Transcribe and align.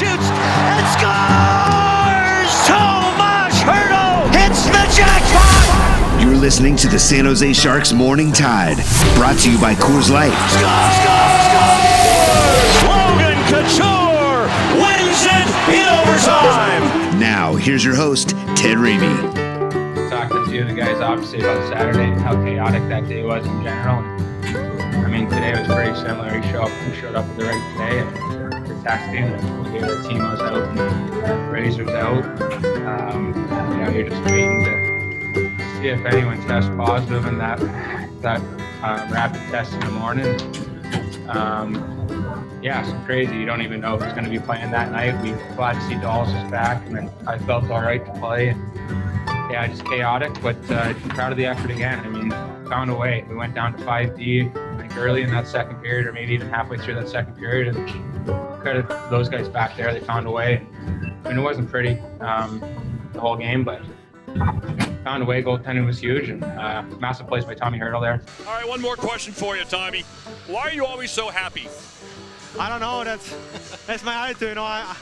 Shoots 0.00 0.32
and 0.32 0.86
scores! 0.96 2.48
Tomas 2.64 3.60
Hertl 3.60 4.32
hits 4.32 4.64
the 4.64 4.84
jackpot! 4.96 6.22
You're 6.22 6.36
listening 6.36 6.74
to 6.76 6.88
the 6.88 6.98
San 6.98 7.26
Jose 7.26 7.52
Sharks 7.52 7.92
Morning 7.92 8.32
Tide, 8.32 8.78
brought 9.14 9.38
to 9.40 9.52
you 9.52 9.60
by 9.60 9.74
Coors 9.74 10.08
Light. 10.08 10.32
Score, 10.56 10.90
score, 11.04 11.36
score! 11.52 11.68
Logan 12.88 13.36
Couture 13.52 14.48
wins 14.80 15.20
it 15.28 15.48
in 15.68 15.86
overtime! 16.00 17.20
Now, 17.20 17.56
here's 17.56 17.84
your 17.84 17.94
host, 17.94 18.30
Ted 18.56 18.78
Ramey. 18.78 20.08
Talked 20.08 20.32
to 20.32 20.38
a 20.38 20.46
few 20.48 20.62
of 20.62 20.68
the 20.68 20.74
guys 20.74 20.98
obviously 21.02 21.40
about 21.40 21.68
Saturday 21.68 22.10
and 22.10 22.18
how 22.22 22.42
chaotic 22.42 22.88
that 22.88 23.06
day 23.06 23.22
was 23.22 23.44
in 23.44 23.62
general. 23.62 23.98
I 25.04 25.08
mean, 25.08 25.28
today 25.28 25.52
was 25.58 25.66
pretty 25.66 25.94
similar. 26.00 26.40
We 26.40 26.46
showed 26.48 26.68
up, 26.68 26.88
we 26.88 26.94
showed 26.98 27.16
up 27.16 27.28
with 27.28 27.36
the 27.36 27.44
right 27.44 28.49
day 28.84 29.18
and 29.18 29.72
we're 29.72 29.96
we 29.96 30.08
team 30.08 30.18
was 30.18 30.40
out 30.40 31.50
Razor's 31.50 31.88
out. 31.90 32.24
Um, 32.86 33.34
you 33.72 33.84
know, 33.84 33.90
you're 33.90 34.08
just 34.08 34.24
waiting 34.24 34.64
to 34.64 35.80
see 35.80 35.88
if 35.88 36.04
anyone 36.06 36.40
tests 36.46 36.70
positive 36.76 37.26
in 37.26 37.38
that 37.38 37.58
that 38.22 38.40
um, 38.82 39.12
rapid 39.12 39.40
test 39.50 39.72
in 39.74 39.80
the 39.80 39.90
morning. 39.90 40.26
Um, 41.28 42.60
yeah, 42.62 42.84
it's 42.84 43.06
crazy. 43.06 43.36
You 43.36 43.46
don't 43.46 43.62
even 43.62 43.80
know 43.80 43.96
who's 43.98 44.12
going 44.12 44.24
to 44.24 44.30
be 44.30 44.38
playing 44.38 44.70
that 44.70 44.92
night. 44.92 45.20
We 45.22 45.30
glad 45.54 45.74
to 45.74 45.80
see 45.82 45.94
Dolls 45.94 46.28
is 46.28 46.50
back, 46.50 46.84
and 46.86 46.96
then 46.96 47.10
I 47.26 47.38
felt 47.38 47.64
all 47.70 47.80
right 47.80 48.04
to 48.04 48.12
play. 48.20 48.56
Yeah, 49.50 49.66
just 49.66 49.84
chaotic, 49.84 50.40
but 50.42 50.56
uh, 50.70 50.94
proud 51.10 51.32
of 51.32 51.38
the 51.38 51.46
effort 51.46 51.70
again. 51.70 52.00
I 52.00 52.08
mean, 52.08 52.30
found 52.68 52.90
a 52.90 52.94
way. 52.94 53.24
We 53.28 53.34
went 53.34 53.54
down 53.54 53.76
to 53.76 53.84
5D, 53.84 54.56
I 54.56 54.80
think 54.80 54.96
early 54.96 55.22
in 55.22 55.30
that 55.30 55.46
second 55.46 55.82
period, 55.82 56.06
or 56.06 56.12
maybe 56.12 56.32
even 56.34 56.48
halfway 56.48 56.78
through 56.78 56.94
that 56.94 57.08
second 57.08 57.36
period, 57.36 57.74
and 57.74 58.09
credit 58.60 58.88
those 59.10 59.28
guys 59.28 59.48
back 59.48 59.76
there. 59.76 59.92
They 59.92 60.00
found 60.00 60.26
a 60.26 60.30
way. 60.30 60.66
I 61.24 61.28
mean, 61.28 61.38
it 61.38 61.42
wasn't 61.42 61.70
pretty 61.70 61.98
um, 62.20 62.60
the 63.12 63.20
whole 63.20 63.36
game, 63.36 63.64
but 63.64 63.82
found 65.04 65.22
a 65.22 65.26
way. 65.26 65.42
Goaltending 65.42 65.86
was 65.86 65.98
huge, 65.98 66.28
and 66.28 66.44
uh, 66.44 66.82
massive 67.00 67.26
plays 67.26 67.44
by 67.44 67.54
Tommy 67.54 67.78
Hertl 67.78 68.00
there. 68.00 68.22
All 68.46 68.54
right, 68.54 68.68
one 68.68 68.80
more 68.80 68.96
question 68.96 69.32
for 69.32 69.56
you, 69.56 69.64
Tommy. 69.64 70.02
Why 70.46 70.62
are 70.62 70.72
you 70.72 70.84
always 70.84 71.10
so 71.10 71.28
happy? 71.28 71.68
I 72.58 72.68
don't 72.68 72.80
know. 72.80 73.04
That's 73.04 73.86
that's 73.86 74.04
my 74.04 74.28
attitude. 74.28 74.50
You 74.50 74.54
know, 74.56 74.64
I, 74.64 74.96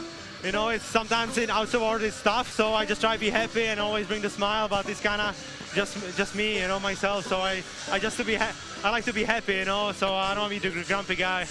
you 0.44 0.52
know, 0.52 0.68
it's 0.68 0.84
sometimes 0.84 1.38
in 1.38 1.50
outside 1.50 2.02
it's 2.02 2.22
tough. 2.22 2.50
So 2.52 2.74
I 2.74 2.84
just 2.84 3.00
try 3.00 3.14
to 3.14 3.20
be 3.20 3.30
happy 3.30 3.64
and 3.64 3.80
always 3.80 4.06
bring 4.06 4.22
the 4.22 4.30
smile. 4.30 4.68
But 4.68 4.88
it's 4.88 5.00
kind 5.00 5.20
of 5.20 5.70
just 5.74 6.16
just 6.16 6.34
me, 6.34 6.60
you 6.60 6.68
know, 6.68 6.78
myself. 6.80 7.26
So 7.26 7.38
I 7.38 7.62
I 7.90 7.98
just 7.98 8.16
to 8.18 8.24
be 8.24 8.34
ha- 8.34 8.54
I 8.84 8.90
like 8.90 9.04
to 9.04 9.12
be 9.12 9.24
happy, 9.24 9.54
you 9.54 9.64
know. 9.64 9.92
So 9.92 10.14
I 10.14 10.34
don't 10.34 10.42
want 10.50 10.54
to 10.54 10.70
be 10.70 10.80
the 10.80 10.84
grumpy 10.84 11.16
guy. 11.16 11.46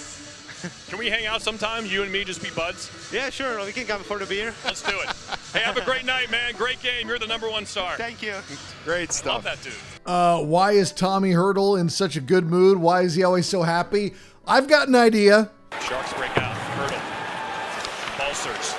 Can 0.89 0.97
we 0.97 1.09
hang 1.09 1.25
out 1.25 1.41
sometime? 1.41 1.85
You 1.85 2.03
and 2.03 2.11
me 2.11 2.23
just 2.23 2.41
be 2.41 2.49
buds? 2.49 2.89
Yeah, 3.11 3.29
sure. 3.29 3.63
We 3.63 3.71
can 3.71 3.85
come 3.85 4.01
for 4.01 4.17
the 4.17 4.25
beer. 4.25 4.53
Let's 4.65 4.81
do 4.81 4.99
it. 4.99 5.09
hey, 5.53 5.59
have 5.59 5.77
a 5.77 5.85
great 5.85 6.05
night, 6.13 6.31
man. 6.31 6.53
Great 6.55 6.81
game. 6.81 7.07
You're 7.07 7.19
the 7.19 7.27
number 7.27 7.49
one 7.49 7.65
star. 7.65 7.95
Thank 7.97 8.21
you. 8.21 8.33
Great 8.83 9.11
stuff. 9.11 9.45
Love 9.45 9.59
stuff. 9.59 9.63
that 9.63 10.03
dude. 10.03 10.11
Uh, 10.11 10.43
why 10.43 10.71
is 10.71 10.91
Tommy 10.91 11.31
Hertl 11.31 11.79
in 11.79 11.89
such 11.89 12.15
a 12.15 12.21
good 12.21 12.45
mood? 12.45 12.77
Why 12.77 13.01
is 13.01 13.15
he 13.15 13.23
always 13.23 13.47
so 13.47 13.63
happy? 13.63 14.13
I've 14.47 14.67
got 14.67 14.87
an 14.87 14.95
idea. 14.95 15.51
Sharks 15.81 16.13
break 16.13 16.35
out. 16.37 16.55
Hertl. 16.55 18.17
Ball 18.17 18.33
search. 18.33 18.76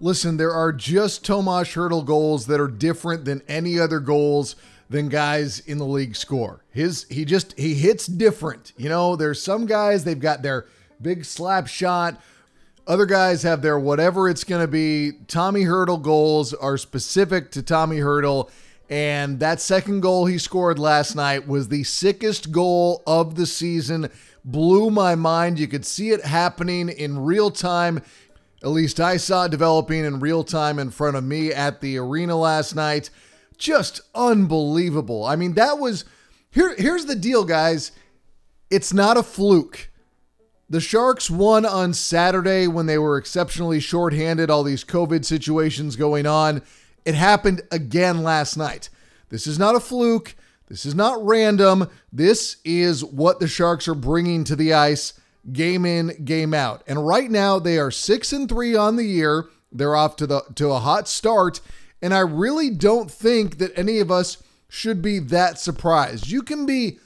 Listen, 0.00 0.36
there 0.36 0.52
are 0.52 0.72
just 0.72 1.24
Tomas 1.24 1.68
Hertl 1.74 2.04
goals 2.04 2.46
that 2.46 2.60
are 2.60 2.68
different 2.68 3.24
than 3.24 3.42
any 3.48 3.78
other 3.78 3.98
goals 3.98 4.56
than 4.90 5.08
guys 5.08 5.60
in 5.60 5.78
the 5.78 5.86
league 5.86 6.14
score. 6.14 6.64
His 6.70 7.06
he 7.08 7.24
just 7.24 7.58
he 7.58 7.74
hits 7.74 8.06
different. 8.06 8.72
You 8.76 8.88
know, 8.88 9.16
there's 9.16 9.40
some 9.40 9.66
guys 9.66 10.04
they've 10.04 10.18
got 10.18 10.42
their 10.42 10.66
big 11.00 11.24
slap 11.24 11.66
shot. 11.66 12.20
Other 12.86 13.06
guys 13.06 13.42
have 13.42 13.62
their 13.62 13.78
whatever 13.78 14.28
it's 14.28 14.44
going 14.44 14.60
to 14.60 14.68
be. 14.68 15.12
Tommy 15.26 15.64
Hertl 15.64 16.00
goals 16.00 16.54
are 16.54 16.76
specific 16.76 17.50
to 17.52 17.62
Tommy 17.62 17.98
Hertl. 17.98 18.50
And 18.88 19.40
that 19.40 19.60
second 19.60 20.00
goal 20.00 20.26
he 20.26 20.38
scored 20.38 20.78
last 20.78 21.16
night 21.16 21.48
was 21.48 21.68
the 21.68 21.82
sickest 21.82 22.52
goal 22.52 23.02
of 23.04 23.34
the 23.34 23.46
season. 23.46 24.08
Blew 24.44 24.90
my 24.90 25.16
mind. 25.16 25.58
You 25.58 25.66
could 25.66 25.84
see 25.84 26.10
it 26.10 26.24
happening 26.24 26.88
in 26.88 27.18
real 27.18 27.50
time. 27.50 28.02
At 28.62 28.70
least 28.70 29.00
I 29.00 29.16
saw 29.16 29.48
developing 29.48 30.04
in 30.04 30.20
real 30.20 30.42
time 30.42 30.78
in 30.78 30.90
front 30.90 31.16
of 31.16 31.24
me 31.24 31.52
at 31.52 31.80
the 31.80 31.98
arena 31.98 32.36
last 32.36 32.74
night. 32.74 33.10
Just 33.58 34.00
unbelievable. 34.14 35.24
I 35.24 35.36
mean, 35.36 35.54
that 35.54 35.78
was 35.78 36.04
here 36.50 36.74
here's 36.76 37.04
the 37.04 37.16
deal, 37.16 37.44
guys. 37.44 37.92
It's 38.70 38.92
not 38.92 39.16
a 39.16 39.22
fluke. 39.22 39.90
The 40.68 40.80
Sharks 40.80 41.30
won 41.30 41.64
on 41.64 41.94
Saturday 41.94 42.66
when 42.66 42.86
they 42.86 42.98
were 42.98 43.18
exceptionally 43.18 43.78
shorthanded, 43.78 44.50
all 44.50 44.64
these 44.64 44.84
COVID 44.84 45.24
situations 45.24 45.94
going 45.94 46.26
on. 46.26 46.62
It 47.04 47.14
happened 47.14 47.62
again 47.70 48.24
last 48.24 48.56
night. 48.56 48.88
This 49.28 49.46
is 49.46 49.60
not 49.60 49.76
a 49.76 49.80
fluke. 49.80 50.34
This 50.66 50.84
is 50.84 50.94
not 50.94 51.24
random. 51.24 51.88
This 52.12 52.56
is 52.64 53.04
what 53.04 53.38
the 53.38 53.46
Sharks 53.46 53.86
are 53.86 53.94
bringing 53.94 54.42
to 54.44 54.56
the 54.56 54.72
ice 54.74 55.12
game 55.52 55.84
in, 55.84 56.24
game 56.24 56.54
out. 56.54 56.82
And 56.86 57.06
right 57.06 57.30
now 57.30 57.58
they 57.58 57.78
are 57.78 57.90
6 57.90 58.32
and 58.32 58.48
3 58.48 58.76
on 58.76 58.96
the 58.96 59.04
year. 59.04 59.46
They're 59.72 59.96
off 59.96 60.16
to 60.16 60.26
the 60.26 60.42
to 60.54 60.70
a 60.70 60.78
hot 60.78 61.08
start, 61.08 61.60
and 62.00 62.14
I 62.14 62.20
really 62.20 62.70
don't 62.70 63.10
think 63.10 63.58
that 63.58 63.76
any 63.76 63.98
of 63.98 64.10
us 64.10 64.42
should 64.68 65.02
be 65.02 65.18
that 65.18 65.58
surprised. 65.58 66.28
You 66.28 66.42
can 66.42 66.66
be 66.66 66.98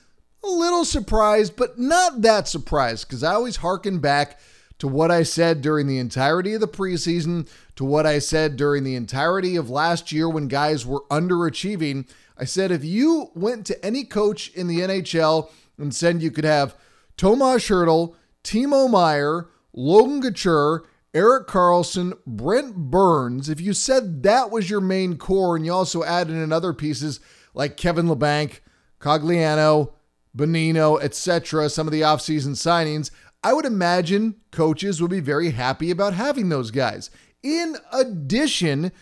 a 0.45 0.49
little 0.49 0.85
surprised, 0.85 1.57
but 1.57 1.79
not 1.79 2.23
that 2.23 2.49
surprised 2.49 3.07
because 3.07 3.23
I 3.23 3.35
always 3.35 3.57
harken 3.57 3.99
back 3.99 4.39
to 4.79 4.89
what 4.89 5.11
I 5.11 5.23
said 5.23 5.61
during 5.61 5.87
the 5.87 5.99
entirety 5.99 6.55
of 6.55 6.61
the 6.61 6.69
preseason, 6.69 7.49
to 7.77 7.85
what 7.85 8.07
I 8.07 8.19
said 8.19 8.57
during 8.57 8.83
the 8.83 8.97
entirety 8.97 9.57
of 9.57 9.69
last 9.69 10.11
year 10.11 10.29
when 10.29 10.49
guys 10.49 10.87
were 10.87 11.05
underachieving. 11.11 12.09
I 12.39 12.45
said 12.45 12.71
if 12.71 12.83
you 12.83 13.31
went 13.35 13.67
to 13.67 13.85
any 13.85 14.05
coach 14.05 14.49
in 14.55 14.67
the 14.69 14.81
NHL 14.81 15.51
and 15.77 15.95
said 15.95 16.23
you 16.23 16.31
could 16.31 16.45
have 16.45 16.75
Tomas 17.19 17.69
Hertl, 17.69 18.15
Timo 18.45 18.91
Meier, 18.91 19.49
Logan 19.73 20.23
Couture, 20.23 20.85
Erik 21.13 21.49
Karlsson, 21.49 22.13
Brent 22.27 22.75
Burns, 22.77 23.49
if 23.49 23.61
you 23.61 23.73
said 23.73 24.23
that 24.23 24.51
was 24.51 24.71
your 24.71 24.81
main 24.81 25.17
core 25.17 25.57
and 25.57 25.67
you 25.67 25.73
also 25.73 26.05
added 26.05 26.37
in 26.37 26.53
other 26.53 26.73
pieces 26.73 27.19
like 27.53 27.77
Kevin 27.77 28.07
Labanc, 28.07 28.61
Cogliano, 29.01 29.93
Bonino, 30.37 31.03
etc., 31.03 31.69
some 31.69 31.89
of 31.89 31.93
the 31.93 32.03
offseason 32.03 32.51
signings, 32.51 33.11
I 33.43 33.53
would 33.53 33.65
imagine 33.65 34.37
coaches 34.53 35.01
would 35.01 35.11
be 35.11 35.21
very 35.21 35.51
happy 35.51 35.91
about 35.91 36.15
having 36.15 36.49
those 36.49 36.71
guys. 36.71 37.11
In 37.43 37.77
addition, 37.93 38.93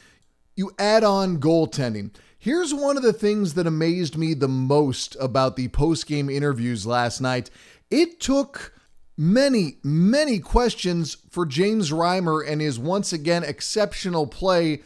you 0.56 0.71
add 0.78 1.04
on 1.04 1.38
goaltending. 1.38 2.15
Here's 2.38 2.72
one 2.72 2.97
of 2.97 3.03
the 3.03 3.12
things 3.12 3.54
that 3.54 3.66
amazed 3.66 4.16
me 4.16 4.33
the 4.33 4.48
most 4.48 5.16
about 5.21 5.57
the 5.57 5.68
post-game 5.68 6.30
interviews 6.30 6.86
last 6.86 7.21
night. 7.21 7.51
It 7.91 8.21
took 8.21 8.72
many, 9.18 9.78
many 9.82 10.38
questions 10.38 11.16
for 11.28 11.44
James 11.44 11.91
Reimer 11.91 12.48
and 12.48 12.60
his 12.60 12.78
once 12.78 13.12
again 13.12 13.42
exceptional 13.42 14.28
play 14.28 14.82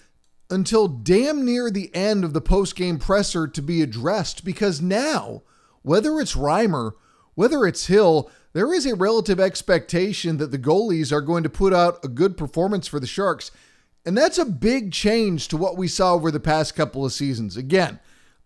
until 0.51 0.89
damn 0.89 1.45
near 1.45 1.71
the 1.71 1.95
end 1.95 2.25
of 2.25 2.33
the 2.33 2.41
post-game 2.41 2.99
presser 2.99 3.47
to 3.47 3.63
be 3.63 3.83
addressed 3.83 4.45
because 4.45 4.81
now, 4.81 5.43
whether 5.83 6.19
it's 6.19 6.35
Reimer, 6.35 6.93
whether 7.35 7.67
it's 7.67 7.87
Hill, 7.87 8.31
there 8.55 8.73
is 8.73 8.87
a 8.87 8.97
relative 8.97 9.39
expectation 9.39 10.39
that 10.39 10.51
the 10.51 10.59
goalies 10.59 11.13
are 11.13 11.23
going 11.23 11.43
to 11.43 11.49
put 11.49 11.73
out 11.73 12.05
a 12.05 12.09
good 12.09 12.37
performance 12.37 12.87
for 12.87 13.01
the 13.01 13.07
Sharks. 13.07 13.51
And 14.05 14.17
that's 14.17 14.39
a 14.39 14.45
big 14.45 14.93
change 14.93 15.49
to 15.49 15.57
what 15.57 15.77
we 15.77 15.89
saw 15.89 16.15
over 16.15 16.31
the 16.31 16.41
past 16.41 16.75
couple 16.75 17.05
of 17.05 17.13
seasons. 17.13 17.57
Again, 17.57 18.01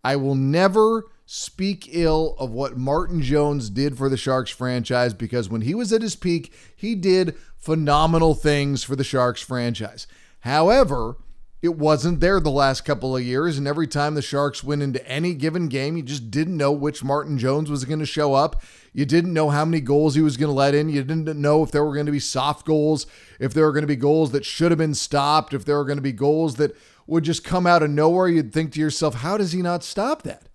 I 0.04 0.16
will 0.16 0.34
never 0.34 1.04
speak 1.26 1.88
ill 1.90 2.36
of 2.38 2.50
what 2.52 2.78
Martin 2.78 3.20
Jones 3.20 3.68
did 3.68 3.98
for 3.98 4.08
the 4.08 4.16
Sharks 4.16 4.50
franchise 4.50 5.12
because 5.12 5.48
when 5.48 5.62
he 5.62 5.74
was 5.74 5.92
at 5.92 6.00
his 6.00 6.16
peak, 6.16 6.54
he 6.74 6.94
did 6.94 7.34
phenomenal 7.58 8.34
things 8.34 8.84
for 8.84 8.94
the 8.94 9.04
Sharks 9.04 9.42
franchise. 9.42 10.06
However, 10.40 11.16
It 11.62 11.76
wasn't 11.76 12.20
there 12.20 12.38
the 12.38 12.50
last 12.50 12.84
couple 12.84 13.16
of 13.16 13.24
years, 13.24 13.56
and 13.56 13.66
every 13.66 13.86
time 13.88 14.14
the 14.14 14.22
Sharks 14.22 14.62
went 14.62 14.82
into 14.82 15.04
any 15.08 15.34
given 15.34 15.68
game, 15.68 15.96
you 15.96 16.02
just 16.02 16.30
didn't 16.30 16.56
know 16.56 16.70
which 16.70 17.02
Martin 17.02 17.38
Jones 17.38 17.70
was 17.70 17.84
going 17.84 17.98
to 17.98 18.06
show 18.06 18.34
up. 18.34 18.62
You 18.92 19.06
didn't 19.06 19.32
know 19.32 19.50
how 19.50 19.64
many 19.64 19.80
goals 19.80 20.14
he 20.14 20.20
was 20.20 20.36
going 20.36 20.50
to 20.50 20.54
let 20.54 20.74
in. 20.74 20.90
You 20.90 21.02
didn't 21.02 21.40
know 21.40 21.62
if 21.62 21.70
there 21.70 21.82
were 21.82 21.94
going 21.94 22.06
to 22.06 22.12
be 22.12 22.20
soft 22.20 22.66
goals, 22.66 23.06
if 23.40 23.52
there 23.52 23.64
were 23.64 23.72
going 23.72 23.82
to 23.82 23.88
be 23.88 23.96
goals 23.96 24.32
that 24.32 24.44
should 24.44 24.70
have 24.70 24.78
been 24.78 24.94
stopped, 24.94 25.54
if 25.54 25.64
there 25.64 25.76
were 25.78 25.84
going 25.84 25.98
to 25.98 26.02
be 26.02 26.12
goals 26.12 26.56
that 26.56 26.76
would 27.06 27.24
just 27.24 27.42
come 27.42 27.66
out 27.66 27.82
of 27.82 27.90
nowhere. 27.90 28.28
You'd 28.28 28.52
think 28.52 28.72
to 28.72 28.80
yourself, 28.80 29.16
how 29.16 29.36
does 29.36 29.52
he 29.52 29.62
not 29.62 29.82
stop 29.82 30.22
that? 30.22 30.48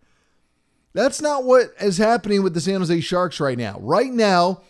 That's 0.94 1.22
not 1.22 1.44
what 1.44 1.74
is 1.80 1.98
happening 1.98 2.44
with 2.44 2.54
the 2.54 2.62
San 2.62 2.80
Jose 2.80 3.00
Sharks 3.02 3.40
right 3.40 3.58
now. 3.58 3.78
Right 3.80 4.12
now, 4.12 4.62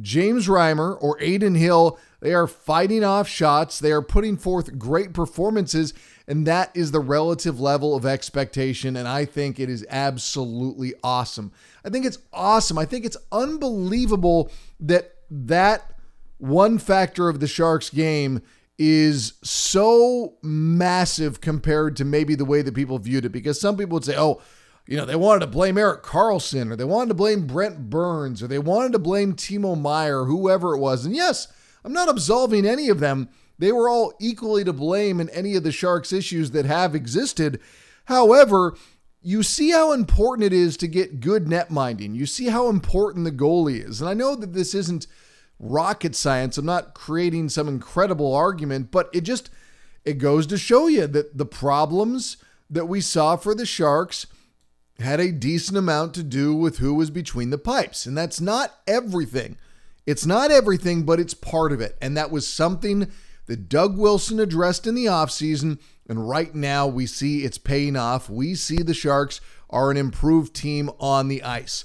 James 0.00 0.46
Reimer 0.46 0.96
or 1.00 1.20
Adin 1.22 1.54
Hill, 1.54 1.98
they 2.20 2.34
are 2.34 2.46
fighting 2.46 3.04
off 3.04 3.28
shots. 3.28 3.78
They 3.78 3.92
are 3.92 4.02
putting 4.02 4.36
forth 4.36 4.78
great 4.78 5.12
performances, 5.12 5.92
and 6.26 6.46
that 6.46 6.70
is 6.74 6.90
the 6.90 7.00
relative 7.00 7.60
level 7.60 7.94
of 7.94 8.06
expectation. 8.06 8.96
And 8.96 9.06
I 9.06 9.24
think 9.24 9.60
it 9.60 9.68
is 9.68 9.86
absolutely 9.88 10.94
awesome. 11.04 11.52
I 11.84 11.90
think 11.90 12.06
it's 12.06 12.18
awesome. 12.32 12.78
I 12.78 12.84
think 12.84 13.04
it's 13.04 13.16
unbelievable 13.30 14.50
that 14.80 15.12
that 15.30 15.92
one 16.38 16.78
factor 16.78 17.28
of 17.28 17.40
the 17.40 17.46
Sharks 17.46 17.90
game 17.90 18.42
is 18.78 19.34
so 19.42 20.34
massive 20.42 21.40
compared 21.40 21.96
to 21.96 22.04
maybe 22.04 22.34
the 22.34 22.44
way 22.44 22.60
that 22.60 22.74
people 22.74 22.98
viewed 22.98 23.24
it. 23.24 23.30
Because 23.30 23.60
some 23.60 23.76
people 23.76 23.94
would 23.94 24.04
say, 24.04 24.16
oh, 24.16 24.42
you 24.86 24.96
know, 24.96 25.04
they 25.04 25.16
wanted 25.16 25.40
to 25.40 25.46
blame 25.48 25.76
Erik 25.76 26.02
Karlsson 26.02 26.70
or 26.70 26.76
they 26.76 26.84
wanted 26.84 27.08
to 27.08 27.14
blame 27.14 27.46
Brent 27.46 27.90
Burns 27.90 28.42
or 28.42 28.46
they 28.46 28.58
wanted 28.58 28.92
to 28.92 28.98
blame 28.98 29.34
Timo 29.34 29.80
Meier, 29.80 30.24
whoever 30.24 30.74
it 30.74 30.78
was. 30.78 31.04
And 31.04 31.14
yes, 31.14 31.48
I'm 31.84 31.92
not 31.92 32.08
absolving 32.08 32.64
any 32.64 32.88
of 32.88 33.00
them. 33.00 33.28
They 33.58 33.72
were 33.72 33.88
all 33.88 34.12
equally 34.20 34.64
to 34.64 34.72
blame 34.72 35.20
in 35.20 35.28
any 35.30 35.56
of 35.56 35.64
the 35.64 35.72
Sharks' 35.72 36.12
issues 36.12 36.52
that 36.52 36.66
have 36.66 36.94
existed. 36.94 37.60
However, 38.04 38.76
you 39.22 39.42
see 39.42 39.70
how 39.70 39.92
important 39.92 40.46
it 40.46 40.52
is 40.52 40.76
to 40.76 40.86
get 40.86 41.20
good 41.20 41.48
net 41.48 41.70
minding. 41.70 42.14
You 42.14 42.26
see 42.26 42.46
how 42.46 42.68
important 42.68 43.24
the 43.24 43.32
goalie 43.32 43.84
is. 43.84 44.00
And 44.00 44.08
I 44.08 44.14
know 44.14 44.36
that 44.36 44.52
this 44.52 44.72
isn't 44.72 45.08
rocket 45.58 46.14
science. 46.14 46.58
I'm 46.58 46.66
not 46.66 46.94
creating 46.94 47.48
some 47.48 47.66
incredible 47.66 48.32
argument, 48.32 48.90
but 48.92 49.10
it 49.12 49.22
just 49.22 49.50
it 50.04 50.18
goes 50.18 50.46
to 50.46 50.58
show 50.58 50.86
you 50.86 51.08
that 51.08 51.36
the 51.36 51.46
problems 51.46 52.36
that 52.70 52.86
we 52.86 53.00
saw 53.00 53.34
for 53.34 53.54
the 53.54 53.66
Sharks 53.66 54.26
had 55.00 55.20
a 55.20 55.32
decent 55.32 55.76
amount 55.76 56.14
to 56.14 56.22
do 56.22 56.54
with 56.54 56.78
who 56.78 56.94
was 56.94 57.10
between 57.10 57.50
the 57.50 57.58
pipes. 57.58 58.06
And 58.06 58.16
that's 58.16 58.40
not 58.40 58.78
everything. 58.86 59.58
It's 60.06 60.24
not 60.24 60.50
everything, 60.50 61.02
but 61.02 61.20
it's 61.20 61.34
part 61.34 61.72
of 61.72 61.80
it. 61.80 61.96
And 62.00 62.16
that 62.16 62.30
was 62.30 62.48
something 62.48 63.10
that 63.46 63.68
Doug 63.68 63.98
Wilson 63.98 64.40
addressed 64.40 64.86
in 64.86 64.94
the 64.94 65.06
offseason. 65.06 65.78
And 66.08 66.28
right 66.28 66.54
now 66.54 66.86
we 66.86 67.06
see 67.06 67.44
it's 67.44 67.58
paying 67.58 67.96
off. 67.96 68.30
We 68.30 68.54
see 68.54 68.78
the 68.78 68.94
Sharks 68.94 69.40
are 69.68 69.90
an 69.90 69.96
improved 69.96 70.54
team 70.54 70.90
on 71.00 71.28
the 71.28 71.42
ice. 71.42 71.84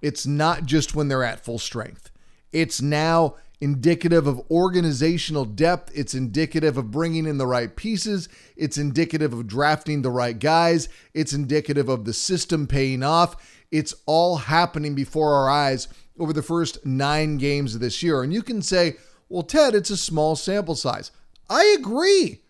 It's 0.00 0.26
not 0.26 0.64
just 0.64 0.94
when 0.94 1.08
they're 1.08 1.24
at 1.24 1.44
full 1.44 1.58
strength, 1.58 2.10
it's 2.52 2.80
now 2.80 3.34
indicative 3.60 4.26
of 4.26 4.40
organizational 4.50 5.44
depth. 5.44 5.90
It's 5.94 6.14
indicative 6.14 6.76
of 6.76 6.90
bringing 6.90 7.26
in 7.26 7.38
the 7.38 7.46
right 7.46 7.74
pieces. 7.74 8.28
It's 8.56 8.78
indicative 8.78 9.32
of 9.32 9.46
drafting 9.46 10.02
the 10.02 10.10
right 10.10 10.38
guys. 10.38 10.88
It's 11.14 11.32
indicative 11.32 11.88
of 11.88 12.04
the 12.04 12.12
system 12.12 12.66
paying 12.66 13.02
off. 13.02 13.36
It's 13.70 13.94
all 14.06 14.36
happening 14.36 14.94
before 14.94 15.34
our 15.34 15.50
eyes 15.50 15.88
over 16.18 16.32
the 16.32 16.42
first 16.42 16.84
nine 16.86 17.36
games 17.36 17.74
of 17.74 17.80
this 17.80 18.02
year. 18.02 18.22
And 18.22 18.32
you 18.32 18.42
can 18.42 18.62
say, 18.62 18.96
well, 19.28 19.42
Ted, 19.42 19.74
it's 19.74 19.90
a 19.90 19.96
small 19.96 20.36
sample 20.36 20.74
size. 20.74 21.10
I 21.50 21.76
agree. 21.78 22.42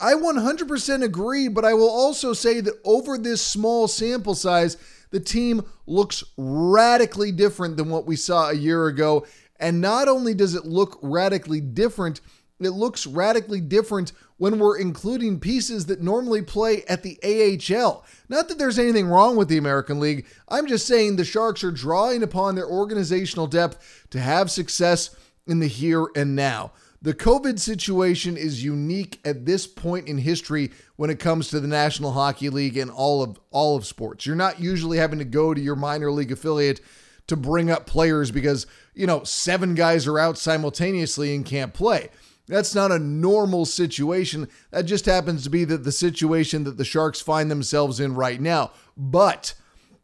I 0.00 0.14
100% 0.14 1.02
agree, 1.02 1.48
but 1.48 1.64
I 1.64 1.74
will 1.74 1.90
also 1.90 2.32
say 2.32 2.60
that 2.60 2.80
over 2.84 3.18
this 3.18 3.44
small 3.44 3.88
sample 3.88 4.34
size, 4.34 4.76
the 5.10 5.20
team 5.20 5.62
looks 5.86 6.22
radically 6.36 7.32
different 7.32 7.76
than 7.76 7.88
what 7.90 8.06
we 8.06 8.14
saw 8.14 8.50
a 8.50 8.54
year 8.54 8.86
ago. 8.86 9.26
And 9.58 9.80
not 9.80 10.08
only 10.08 10.34
does 10.34 10.54
it 10.54 10.66
look 10.66 10.98
radically 11.02 11.60
different, 11.60 12.20
it 12.60 12.70
looks 12.70 13.06
radically 13.06 13.60
different 13.60 14.12
when 14.36 14.58
we're 14.58 14.78
including 14.78 15.40
pieces 15.40 15.86
that 15.86 16.00
normally 16.00 16.42
play 16.42 16.84
at 16.84 17.02
the 17.02 17.18
AHL. 17.22 18.04
Not 18.28 18.48
that 18.48 18.58
there's 18.58 18.78
anything 18.78 19.06
wrong 19.06 19.36
with 19.36 19.48
the 19.48 19.58
American 19.58 20.00
League. 20.00 20.26
I'm 20.48 20.66
just 20.66 20.86
saying 20.86 21.16
the 21.16 21.24
Sharks 21.24 21.62
are 21.62 21.70
drawing 21.70 22.22
upon 22.22 22.54
their 22.54 22.68
organizational 22.68 23.46
depth 23.46 24.06
to 24.10 24.20
have 24.20 24.50
success 24.50 25.14
in 25.46 25.60
the 25.60 25.68
here 25.68 26.06
and 26.16 26.34
now. 26.34 26.72
The 27.00 27.14
COVID 27.14 27.60
situation 27.60 28.36
is 28.36 28.64
unique 28.64 29.20
at 29.24 29.46
this 29.46 29.68
point 29.68 30.08
in 30.08 30.18
history 30.18 30.72
when 30.96 31.10
it 31.10 31.20
comes 31.20 31.48
to 31.48 31.60
the 31.60 31.68
National 31.68 32.10
Hockey 32.10 32.48
League 32.50 32.76
and 32.76 32.90
all 32.90 33.22
of 33.22 33.38
all 33.52 33.76
of 33.76 33.86
sports. 33.86 34.26
You're 34.26 34.34
not 34.34 34.60
usually 34.60 34.98
having 34.98 35.20
to 35.20 35.24
go 35.24 35.54
to 35.54 35.60
your 35.60 35.76
minor 35.76 36.10
league 36.10 36.32
affiliate 36.32 36.80
to 37.28 37.36
bring 37.36 37.70
up 37.70 37.86
players 37.86 38.32
because, 38.32 38.66
you 38.98 39.06
know, 39.06 39.22
seven 39.22 39.76
guys 39.76 40.08
are 40.08 40.18
out 40.18 40.36
simultaneously 40.36 41.32
and 41.32 41.46
can't 41.46 41.72
play. 41.72 42.08
That's 42.48 42.74
not 42.74 42.90
a 42.90 42.98
normal 42.98 43.64
situation. 43.64 44.48
That 44.72 44.86
just 44.86 45.06
happens 45.06 45.44
to 45.44 45.50
be 45.50 45.64
that 45.66 45.84
the 45.84 45.92
situation 45.92 46.64
that 46.64 46.78
the 46.78 46.84
Sharks 46.84 47.20
find 47.20 47.48
themselves 47.48 48.00
in 48.00 48.16
right 48.16 48.40
now. 48.40 48.72
But 48.96 49.54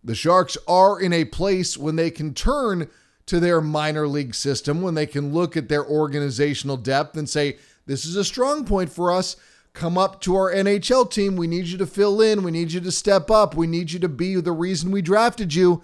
the 0.05 0.15
Sharks 0.15 0.57
are 0.69 1.01
in 1.01 1.13
a 1.13 1.25
place 1.25 1.77
when 1.77 1.97
they 1.97 2.13
can 2.13 2.35
turn 2.35 2.89
to 3.27 3.41
their 3.41 3.61
minor 3.61 4.07
league 4.07 4.35
system, 4.35 4.81
when 4.81 4.95
they 4.95 5.07
can 5.07 5.33
look 5.33 5.57
at 5.57 5.69
their 5.69 5.85
organizational 5.85 6.77
depth 6.77 7.17
and 7.17 7.29
say, 7.29 7.57
this 7.87 8.05
is 8.05 8.15
a 8.15 8.25
strong 8.25 8.65
point 8.65 8.93
for 8.93 9.11
us. 9.11 9.35
Come 9.73 9.99
up 9.99 10.21
to 10.21 10.37
our 10.37 10.53
NHL 10.53 11.11
team. 11.11 11.35
We 11.35 11.49
need 11.49 11.67
you 11.67 11.79
to 11.79 11.87
fill 11.87 12.21
in. 12.21 12.45
We 12.45 12.53
need 12.53 12.71
you 12.71 12.81
to 12.81 12.93
step 12.93 13.29
up. 13.29 13.57
We 13.57 13.67
need 13.67 13.91
you 13.91 13.99
to 13.99 14.09
be 14.09 14.37
the 14.37 14.53
reason 14.53 14.93
we 14.93 15.03
drafted 15.03 15.53
you. 15.53 15.83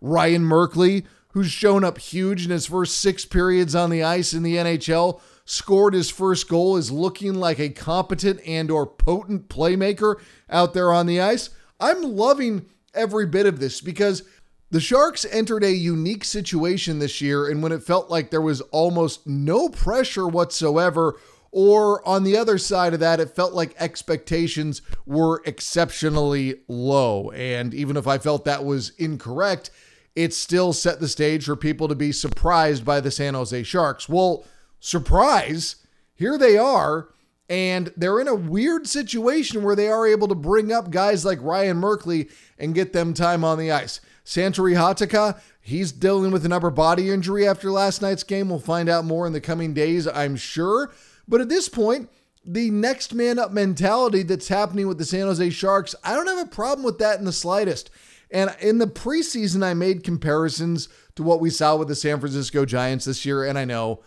Ryan 0.00 0.42
Merkley, 0.42 1.06
who's 1.32 1.50
shown 1.50 1.84
up 1.84 1.98
huge 1.98 2.44
in 2.44 2.50
his 2.50 2.66
first 2.66 2.98
six 2.98 3.24
periods 3.24 3.74
on 3.74 3.90
the 3.90 4.02
ice 4.02 4.32
in 4.32 4.42
the 4.42 4.56
NHL, 4.56 5.20
scored 5.44 5.94
his 5.94 6.10
first 6.10 6.48
goal, 6.48 6.76
is 6.76 6.90
looking 6.90 7.34
like 7.34 7.58
a 7.58 7.68
competent 7.68 8.40
and 8.46 8.70
or 8.70 8.86
potent 8.86 9.48
playmaker 9.48 10.20
out 10.48 10.74
there 10.74 10.92
on 10.92 11.06
the 11.06 11.20
ice. 11.20 11.50
I'm 11.80 12.02
loving 12.02 12.66
every 12.94 13.26
bit 13.26 13.46
of 13.46 13.58
this 13.58 13.80
because 13.80 14.22
the 14.70 14.80
Sharks 14.80 15.26
entered 15.26 15.64
a 15.64 15.72
unique 15.72 16.24
situation 16.24 16.98
this 16.98 17.20
year 17.20 17.48
and 17.48 17.62
when 17.62 17.72
it 17.72 17.82
felt 17.82 18.10
like 18.10 18.30
there 18.30 18.40
was 18.40 18.60
almost 18.70 19.26
no 19.26 19.68
pressure 19.68 20.26
whatsoever 20.26 21.18
or 21.52 22.06
on 22.08 22.24
the 22.24 22.38
other 22.38 22.56
side 22.56 22.94
of 22.94 23.00
that, 23.00 23.20
it 23.20 23.36
felt 23.36 23.52
like 23.52 23.74
expectations 23.78 24.80
were 25.04 25.42
exceptionally 25.44 26.62
low. 26.66 27.30
And 27.32 27.74
even 27.74 27.98
if 27.98 28.06
I 28.06 28.16
felt 28.16 28.46
that 28.46 28.64
was 28.64 28.90
incorrect, 28.96 29.70
it 30.14 30.34
still 30.34 30.72
set 30.72 31.00
the 31.00 31.08
stage 31.08 31.44
for 31.44 31.56
people 31.56 31.88
to 31.88 31.94
be 31.94 32.12
surprised 32.12 32.84
by 32.84 33.00
the 33.00 33.10
San 33.10 33.34
Jose 33.34 33.62
Sharks. 33.62 34.08
Well, 34.08 34.44
surprise, 34.80 35.76
here 36.14 36.36
they 36.36 36.58
are. 36.58 37.08
And 37.48 37.92
they're 37.96 38.20
in 38.20 38.28
a 38.28 38.34
weird 38.34 38.86
situation 38.86 39.62
where 39.62 39.76
they 39.76 39.88
are 39.88 40.06
able 40.06 40.28
to 40.28 40.34
bring 40.34 40.72
up 40.72 40.90
guys 40.90 41.24
like 41.24 41.42
Ryan 41.42 41.80
Merkley 41.80 42.30
and 42.58 42.74
get 42.74 42.92
them 42.92 43.12
time 43.12 43.44
on 43.44 43.58
the 43.58 43.70
ice. 43.70 44.00
Santeri 44.24 44.74
Hatakka, 44.74 45.38
he's 45.60 45.92
dealing 45.92 46.30
with 46.30 46.46
an 46.46 46.52
upper 46.52 46.70
body 46.70 47.10
injury 47.10 47.46
after 47.46 47.70
last 47.70 48.00
night's 48.00 48.22
game. 48.22 48.48
We'll 48.48 48.58
find 48.58 48.88
out 48.88 49.04
more 49.04 49.26
in 49.26 49.32
the 49.32 49.40
coming 49.40 49.74
days, 49.74 50.06
I'm 50.06 50.36
sure. 50.36 50.92
But 51.28 51.40
at 51.40 51.48
this 51.48 51.68
point, 51.68 52.08
the 52.44 52.70
next 52.70 53.14
man 53.14 53.38
up 53.38 53.52
mentality 53.52 54.22
that's 54.22 54.48
happening 54.48 54.88
with 54.88 54.98
the 54.98 55.04
San 55.04 55.26
Jose 55.26 55.50
Sharks, 55.50 55.94
I 56.02 56.14
don't 56.14 56.28
have 56.28 56.46
a 56.46 56.50
problem 56.50 56.84
with 56.84 56.98
that 56.98 57.18
in 57.18 57.24
the 57.24 57.32
slightest. 57.32 57.90
And 58.32 58.54
in 58.60 58.78
the 58.78 58.86
preseason, 58.86 59.62
I 59.62 59.74
made 59.74 60.02
comparisons 60.02 60.88
to 61.16 61.22
what 61.22 61.40
we 61.40 61.50
saw 61.50 61.76
with 61.76 61.88
the 61.88 61.94
San 61.94 62.18
Francisco 62.18 62.64
Giants 62.64 63.04
this 63.04 63.26
year. 63.26 63.44
And 63.44 63.58
I 63.58 63.64
know 63.64 64.02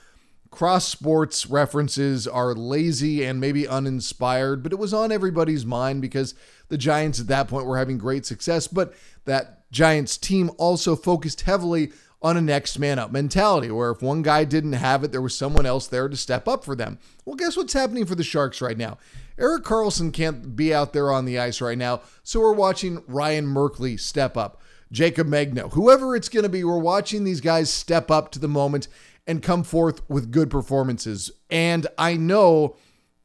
cross 0.49 0.87
sports 0.87 1.45
references 1.47 2.27
are 2.27 2.55
lazy 2.55 3.23
and 3.23 3.39
maybe 3.39 3.67
uninspired, 3.67 4.63
but 4.63 4.71
it 4.71 4.79
was 4.79 4.93
on 4.93 5.11
everybody's 5.11 5.65
mind 5.65 6.01
because 6.01 6.33
the 6.69 6.77
Giants 6.77 7.19
at 7.19 7.27
that 7.27 7.47
point 7.47 7.65
were 7.67 7.77
having 7.77 7.97
great 7.97 8.25
success. 8.25 8.67
But 8.67 8.93
that 9.25 9.69
Giants 9.71 10.17
team 10.17 10.49
also 10.57 10.95
focused 10.95 11.41
heavily 11.41 11.91
on 12.21 12.37
a 12.37 12.41
next 12.41 12.79
man 12.79 12.97
up 12.97 13.11
mentality, 13.11 13.69
where 13.69 13.91
if 13.91 14.01
one 14.01 14.23
guy 14.23 14.45
didn't 14.45 14.73
have 14.73 15.03
it, 15.03 15.11
there 15.11 15.21
was 15.21 15.37
someone 15.37 15.65
else 15.65 15.85
there 15.87 16.09
to 16.09 16.17
step 16.17 16.47
up 16.47 16.63
for 16.63 16.75
them. 16.75 16.97
Well, 17.23 17.35
guess 17.35 17.55
what's 17.55 17.73
happening 17.73 18.05
for 18.05 18.15
the 18.15 18.23
Sharks 18.23 18.61
right 18.61 18.77
now? 18.77 18.97
Erik 19.37 19.63
Karlsson 19.63 20.13
can't 20.13 20.55
be 20.55 20.73
out 20.73 20.93
there 20.93 21.11
on 21.11 21.25
the 21.25 21.39
ice 21.39 21.61
right 21.61 21.77
now, 21.77 22.01
so 22.23 22.39
we're 22.39 22.53
watching 22.53 23.03
Ryan 23.07 23.45
Merkley 23.45 23.99
step 23.99 24.37
up. 24.37 24.61
Jacob 24.91 25.27
Megna, 25.27 25.71
whoever 25.73 26.15
it's 26.15 26.29
going 26.29 26.43
to 26.43 26.49
be, 26.49 26.63
we're 26.63 26.77
watching 26.77 27.23
these 27.23 27.41
guys 27.41 27.69
step 27.71 28.09
up 28.09 28.31
to 28.31 28.39
the 28.39 28.47
moment 28.47 28.87
and 29.27 29.41
come 29.41 29.63
forth 29.63 30.07
with 30.09 30.31
good 30.31 30.49
performances. 30.49 31.31
And 31.49 31.87
I 31.97 32.15
know 32.15 32.77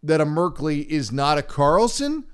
that 0.03 0.21
a 0.21 0.27
Merkley 0.27 0.87
is 0.87 1.13
not 1.13 1.39
a 1.39 1.43
Karlsson, 1.43 2.25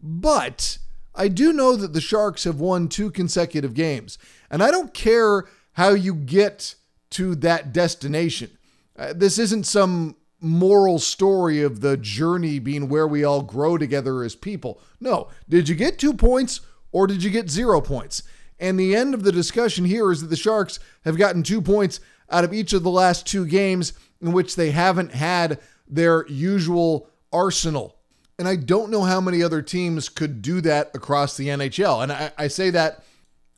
but 0.00 0.78
I 1.14 1.28
do 1.28 1.52
know 1.52 1.76
that 1.76 1.92
the 1.92 2.00
Sharks 2.00 2.44
have 2.44 2.60
won 2.60 2.88
two 2.88 3.10
consecutive 3.10 3.74
games. 3.74 4.18
And 4.50 4.62
I 4.62 4.70
don't 4.70 4.94
care 4.94 5.44
how 5.72 5.90
you 5.90 6.14
get 6.14 6.76
to 7.10 7.34
that 7.36 7.72
destination. 7.72 8.56
Uh, 8.96 9.12
this 9.14 9.38
isn't 9.38 9.66
some 9.66 10.16
moral 10.44 10.98
story 10.98 11.62
of 11.62 11.80
the 11.80 11.96
journey 11.96 12.58
being 12.58 12.88
where 12.88 13.08
we 13.08 13.24
all 13.24 13.42
grow 13.42 13.78
together 13.78 14.22
as 14.22 14.34
people. 14.36 14.80
No. 15.00 15.28
Did 15.48 15.68
you 15.68 15.74
get 15.74 15.98
two 15.98 16.14
points 16.14 16.60
or 16.92 17.06
did 17.06 17.22
you 17.22 17.30
get 17.30 17.50
zero 17.50 17.80
points? 17.80 18.22
And 18.60 18.78
the 18.78 18.94
end 18.94 19.14
of 19.14 19.24
the 19.24 19.32
discussion 19.32 19.84
here 19.84 20.12
is 20.12 20.20
that 20.20 20.28
the 20.28 20.36
Sharks 20.36 20.78
have 21.04 21.16
gotten 21.16 21.42
two 21.42 21.60
points 21.60 22.00
out 22.30 22.44
of 22.44 22.54
each 22.54 22.72
of 22.72 22.82
the 22.82 22.90
last 22.90 23.26
two 23.26 23.46
games 23.46 23.92
in 24.20 24.32
which 24.32 24.56
they 24.56 24.70
haven't 24.70 25.12
had 25.12 25.60
their 25.88 26.26
usual 26.28 27.08
arsenal. 27.32 27.96
And 28.38 28.48
I 28.48 28.56
don't 28.56 28.90
know 28.90 29.02
how 29.02 29.20
many 29.20 29.42
other 29.42 29.62
teams 29.62 30.08
could 30.08 30.42
do 30.42 30.60
that 30.62 30.90
across 30.94 31.36
the 31.36 31.48
NHL. 31.48 32.02
And 32.02 32.12
I, 32.12 32.32
I 32.38 32.48
say 32.48 32.70
that 32.70 33.04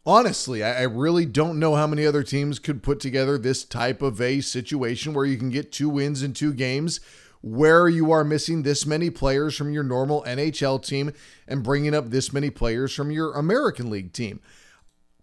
honestly. 0.07 0.63
I, 0.63 0.81
I 0.81 0.83
really 0.83 1.27
don't 1.27 1.59
know 1.59 1.75
how 1.75 1.87
many 1.87 2.07
other 2.07 2.23
teams 2.23 2.59
could 2.59 2.83
put 2.83 3.01
together 3.01 3.37
this 3.37 3.65
type 3.65 4.01
of 4.01 4.21
a 4.21 4.41
situation 4.41 5.13
where 5.13 5.27
you 5.27 5.37
can 5.37 5.51
get 5.51 5.73
two 5.73 5.89
wins 5.89 6.23
in 6.23 6.33
two 6.33 6.55
games 6.55 7.01
where 7.43 7.89
you 7.89 8.11
are 8.11 8.25
missing 8.25 8.63
this 8.63 8.87
many 8.87 9.11
players 9.11 9.55
from 9.57 9.73
your 9.73 9.85
normal 9.85 10.25
NHL 10.27 10.85
team 10.85 11.13
and 11.47 11.63
bringing 11.63 11.95
up 11.95 12.11
this 12.11 12.33
many 12.33 12.51
players 12.51 12.95
from 12.95 13.11
your 13.11 13.35
American 13.35 13.91
League 13.91 14.13
team. 14.13 14.41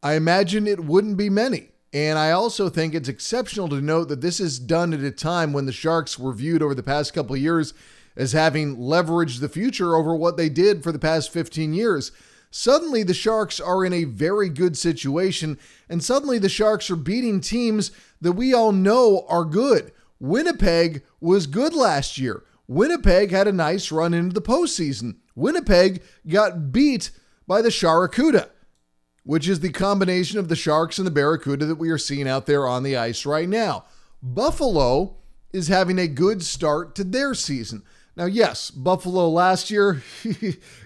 I 0.02 0.14
imagine 0.14 0.68
it 0.68 0.86
wouldn't 0.86 1.18
be 1.18 1.30
many. 1.30 1.70
And 1.92 2.18
I 2.18 2.32
also 2.32 2.70
think 2.70 2.94
it's 2.94 3.10
exceptional 3.10 3.70
to 3.70 3.82
note 3.82 4.08
that 4.08 4.22
this 4.22 4.40
is 4.40 4.58
done 4.58 4.94
at 4.94 5.02
a 5.02 5.12
time 5.12 5.54
when 5.54 5.66
the 5.66 5.72
Sharks 5.72 6.18
were 6.18 6.34
viewed 6.34 6.64
over 6.64 6.74
the 6.74 6.82
past 6.82 7.14
couple 7.14 7.36
years 7.38 7.74
as 8.16 8.32
having 8.32 8.78
leveraged 8.78 9.40
the 9.40 9.50
future 9.50 9.96
over 9.96 10.16
what 10.16 10.38
they 10.38 10.50
did 10.50 10.82
for 10.82 10.92
the 10.92 11.00
past 11.00 11.32
15 11.32 11.74
years. 11.74 12.12
Suddenly, 12.56 13.02
the 13.02 13.16
Sharks 13.16 13.60
are 13.60 13.84
in 13.84 13.94
a 13.94 14.04
very 14.04 14.48
good 14.48 14.78
situation, 14.78 15.58
and 15.90 16.04
suddenly 16.04 16.38
the 16.38 16.50
Sharks 16.50 16.92
are 16.92 16.96
beating 16.96 17.42
teams 17.42 17.90
that 18.22 18.34
we 18.34 18.54
all 18.54 18.72
know 18.72 19.26
are 19.28 19.44
good. 19.44 19.92
Winnipeg 20.20 21.02
was 21.20 21.48
good 21.48 21.74
last 21.74 22.20
year. 22.20 22.44
Winnipeg 22.68 23.32
had 23.32 23.48
a 23.48 23.52
nice 23.52 23.92
run 23.92 24.14
into 24.14 24.36
the 24.36 24.42
postseason. 24.42 25.16
Winnipeg 25.36 26.04
got 26.28 26.72
beat 26.72 27.10
by 27.48 27.64
the 27.64 27.70
Sharkakuda 27.70 28.50
which 29.24 29.48
is 29.48 29.62
the 29.62 29.72
combination 29.72 30.38
of 30.38 30.50
the 30.50 30.56
Sharks 30.56 30.98
and 30.98 31.08
the 31.08 31.12
Barracuda 31.12 31.66
that 31.66 31.76
we 31.76 31.90
are 31.90 31.98
seeing 31.98 32.28
out 32.28 32.46
there 32.46 32.68
on 32.68 32.84
the 32.84 32.98
ice 32.98 33.26
right 33.26 33.48
now. 33.48 33.86
Buffalo 34.22 35.16
is 35.52 35.68
having 35.68 35.98
a 35.98 36.08
good 36.08 36.44
start 36.44 36.96
to 36.96 37.04
their 37.04 37.34
season. 37.34 37.84
Now, 38.16 38.26
yes, 38.26 38.70
Buffalo 38.70 39.28
last 39.28 39.72
year, 39.72 40.04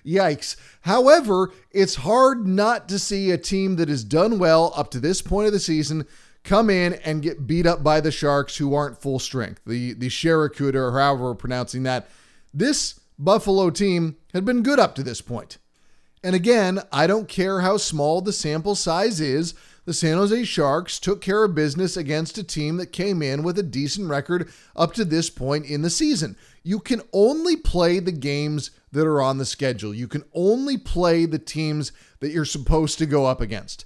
yikes. 0.06 0.56
However, 0.82 1.52
it's 1.72 1.96
hard 1.96 2.48
not 2.48 2.88
to 2.90 2.98
see 2.98 3.32
a 3.32 3.38
team 3.38 3.76
that 3.76 3.90
has 3.90 4.04
done 4.04 4.40
well 4.40 4.72
up 4.76 4.92
to 4.92 5.00
this 5.00 5.22
point 5.22 5.48
of 5.48 5.54
the 5.54 5.60
season 5.60 6.08
come 6.48 6.70
in 6.70 6.94
and 6.94 7.22
get 7.22 7.46
beat 7.46 7.66
up 7.66 7.84
by 7.84 8.00
the 8.00 8.12
Sharks 8.12 8.56
who 8.58 8.74
aren't 8.74 9.02
full 9.02 9.20
strength. 9.20 9.62
The 9.66 9.94
the 9.94 10.08
Sharakuda, 10.08 10.76
or 10.76 11.00
however 11.00 11.26
we're 11.26 11.36
pronouncing 11.36 11.84
that. 11.84 12.10
This 12.54 13.00
Buffalo 13.20 13.70
team 13.70 14.16
had 14.34 14.46
been 14.46 14.64
good 14.64 14.80
up 14.80 14.96
to 14.96 15.04
this 15.04 15.22
point. 15.22 15.58
And 16.24 16.36
again, 16.36 16.80
I 16.92 17.06
don't 17.06 17.28
care 17.28 17.62
how 17.62 17.78
small 17.78 18.22
the 18.22 18.34
sample 18.34 18.76
size 18.76 19.20
is. 19.20 19.54
The 19.86 19.94
San 19.94 20.18
Jose 20.18 20.44
Sharks 20.44 21.00
took 21.00 21.22
care 21.22 21.44
of 21.44 21.56
business 21.56 21.96
against 21.96 22.38
a 22.38 22.44
team 22.44 22.78
that 22.78 22.88
came 22.88 23.22
in 23.22 23.44
with 23.44 23.58
a 23.58 23.64
decent 23.64 24.10
record 24.10 24.50
up 24.76 24.94
to 24.94 25.06
this 25.06 25.30
point 25.30 25.66
in 25.66 25.82
the 25.82 25.90
season. 25.90 26.36
You 26.68 26.82
can 26.82 27.02
only 27.14 27.56
play 27.56 28.00
the 28.00 28.12
games 28.12 28.72
that 28.92 29.08
are 29.08 29.22
on 29.22 29.38
the 29.38 29.46
schedule. 29.46 29.94
You 29.94 30.10
can 30.10 30.26
only 30.34 30.78
play 30.78 31.26
the 31.26 31.40
teams 31.40 31.94
that 32.20 32.32
you're 32.32 32.44
supposed 32.44 32.98
to 32.98 33.06
go 33.06 33.26
up 33.26 33.40
against. 33.40 33.86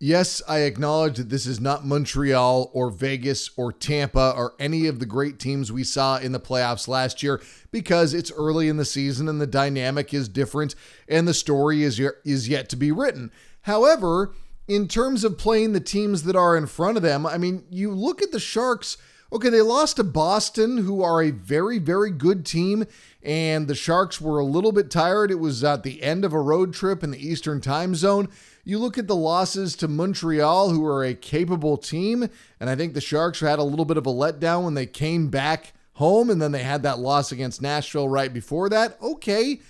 Yes, 0.00 0.40
I 0.48 0.60
acknowledge 0.60 1.18
that 1.18 1.28
this 1.28 1.44
is 1.44 1.60
not 1.60 1.84
Montreal 1.84 2.70
or 2.72 2.88
Vegas 2.88 3.50
or 3.58 3.70
Tampa 3.70 4.32
or 4.34 4.54
any 4.58 4.86
of 4.86 4.98
the 4.98 5.04
great 5.04 5.38
teams 5.38 5.70
we 5.70 5.84
saw 5.84 6.16
in 6.16 6.32
the 6.32 6.40
playoffs 6.40 6.88
last 6.88 7.22
year 7.22 7.42
because 7.70 8.14
it's 8.14 8.32
early 8.32 8.70
in 8.70 8.78
the 8.78 8.86
season 8.86 9.28
and 9.28 9.38
the 9.38 9.46
dynamic 9.46 10.14
is 10.14 10.26
different 10.26 10.74
and 11.06 11.28
the 11.28 11.34
story 11.34 11.82
is 11.82 12.00
is 12.24 12.48
yet 12.48 12.70
to 12.70 12.76
be 12.76 12.90
written. 12.90 13.30
However, 13.62 14.32
in 14.66 14.88
terms 14.88 15.22
of 15.22 15.36
playing 15.36 15.74
the 15.74 15.80
teams 15.80 16.22
that 16.22 16.34
are 16.34 16.56
in 16.56 16.66
front 16.66 16.96
of 16.96 17.02
them, 17.02 17.26
I 17.26 17.36
mean, 17.36 17.64
you 17.68 17.90
look 17.92 18.22
at 18.22 18.32
the 18.32 18.40
Sharks, 18.40 18.96
okay, 19.32 19.48
they 19.48 19.62
lost 19.62 19.96
to 19.96 20.04
Boston 20.04 20.78
who 20.78 21.02
are 21.02 21.22
a 21.22 21.30
very 21.30 21.78
very 21.78 22.10
good 22.10 22.44
team 22.44 22.86
and 23.26 23.66
the 23.66 23.74
Sharks 23.74 24.20
were 24.20 24.38
a 24.38 24.44
little 24.44 24.70
bit 24.70 24.88
tired. 24.88 25.32
It 25.32 25.40
was 25.40 25.64
at 25.64 25.82
the 25.82 26.00
end 26.02 26.24
of 26.24 26.32
a 26.32 26.40
road 26.40 26.72
trip 26.72 27.02
in 27.02 27.10
the 27.10 27.28
Eastern 27.28 27.60
Time 27.60 27.96
Zone. 27.96 28.28
You 28.64 28.78
look 28.78 28.98
at 28.98 29.08
the 29.08 29.16
losses 29.16 29.74
to 29.76 29.88
Montreal, 29.88 30.70
who 30.70 30.84
are 30.86 31.04
a 31.04 31.14
capable 31.14 31.76
team, 31.76 32.28
and 32.60 32.70
I 32.70 32.76
think 32.76 32.94
the 32.94 33.00
Sharks 33.00 33.40
had 33.40 33.58
a 33.58 33.64
little 33.64 33.84
bit 33.84 33.96
of 33.96 34.06
a 34.06 34.12
letdown 34.12 34.64
when 34.64 34.74
they 34.74 34.86
came 34.86 35.28
back 35.28 35.72
home, 35.94 36.30
and 36.30 36.40
then 36.40 36.52
they 36.52 36.62
had 36.62 36.82
that 36.82 36.98
loss 36.98 37.32
against 37.32 37.62
Nashville 37.62 38.08
right 38.08 38.32
before 38.32 38.68
that. 38.68 38.96
Okay, 39.02 39.60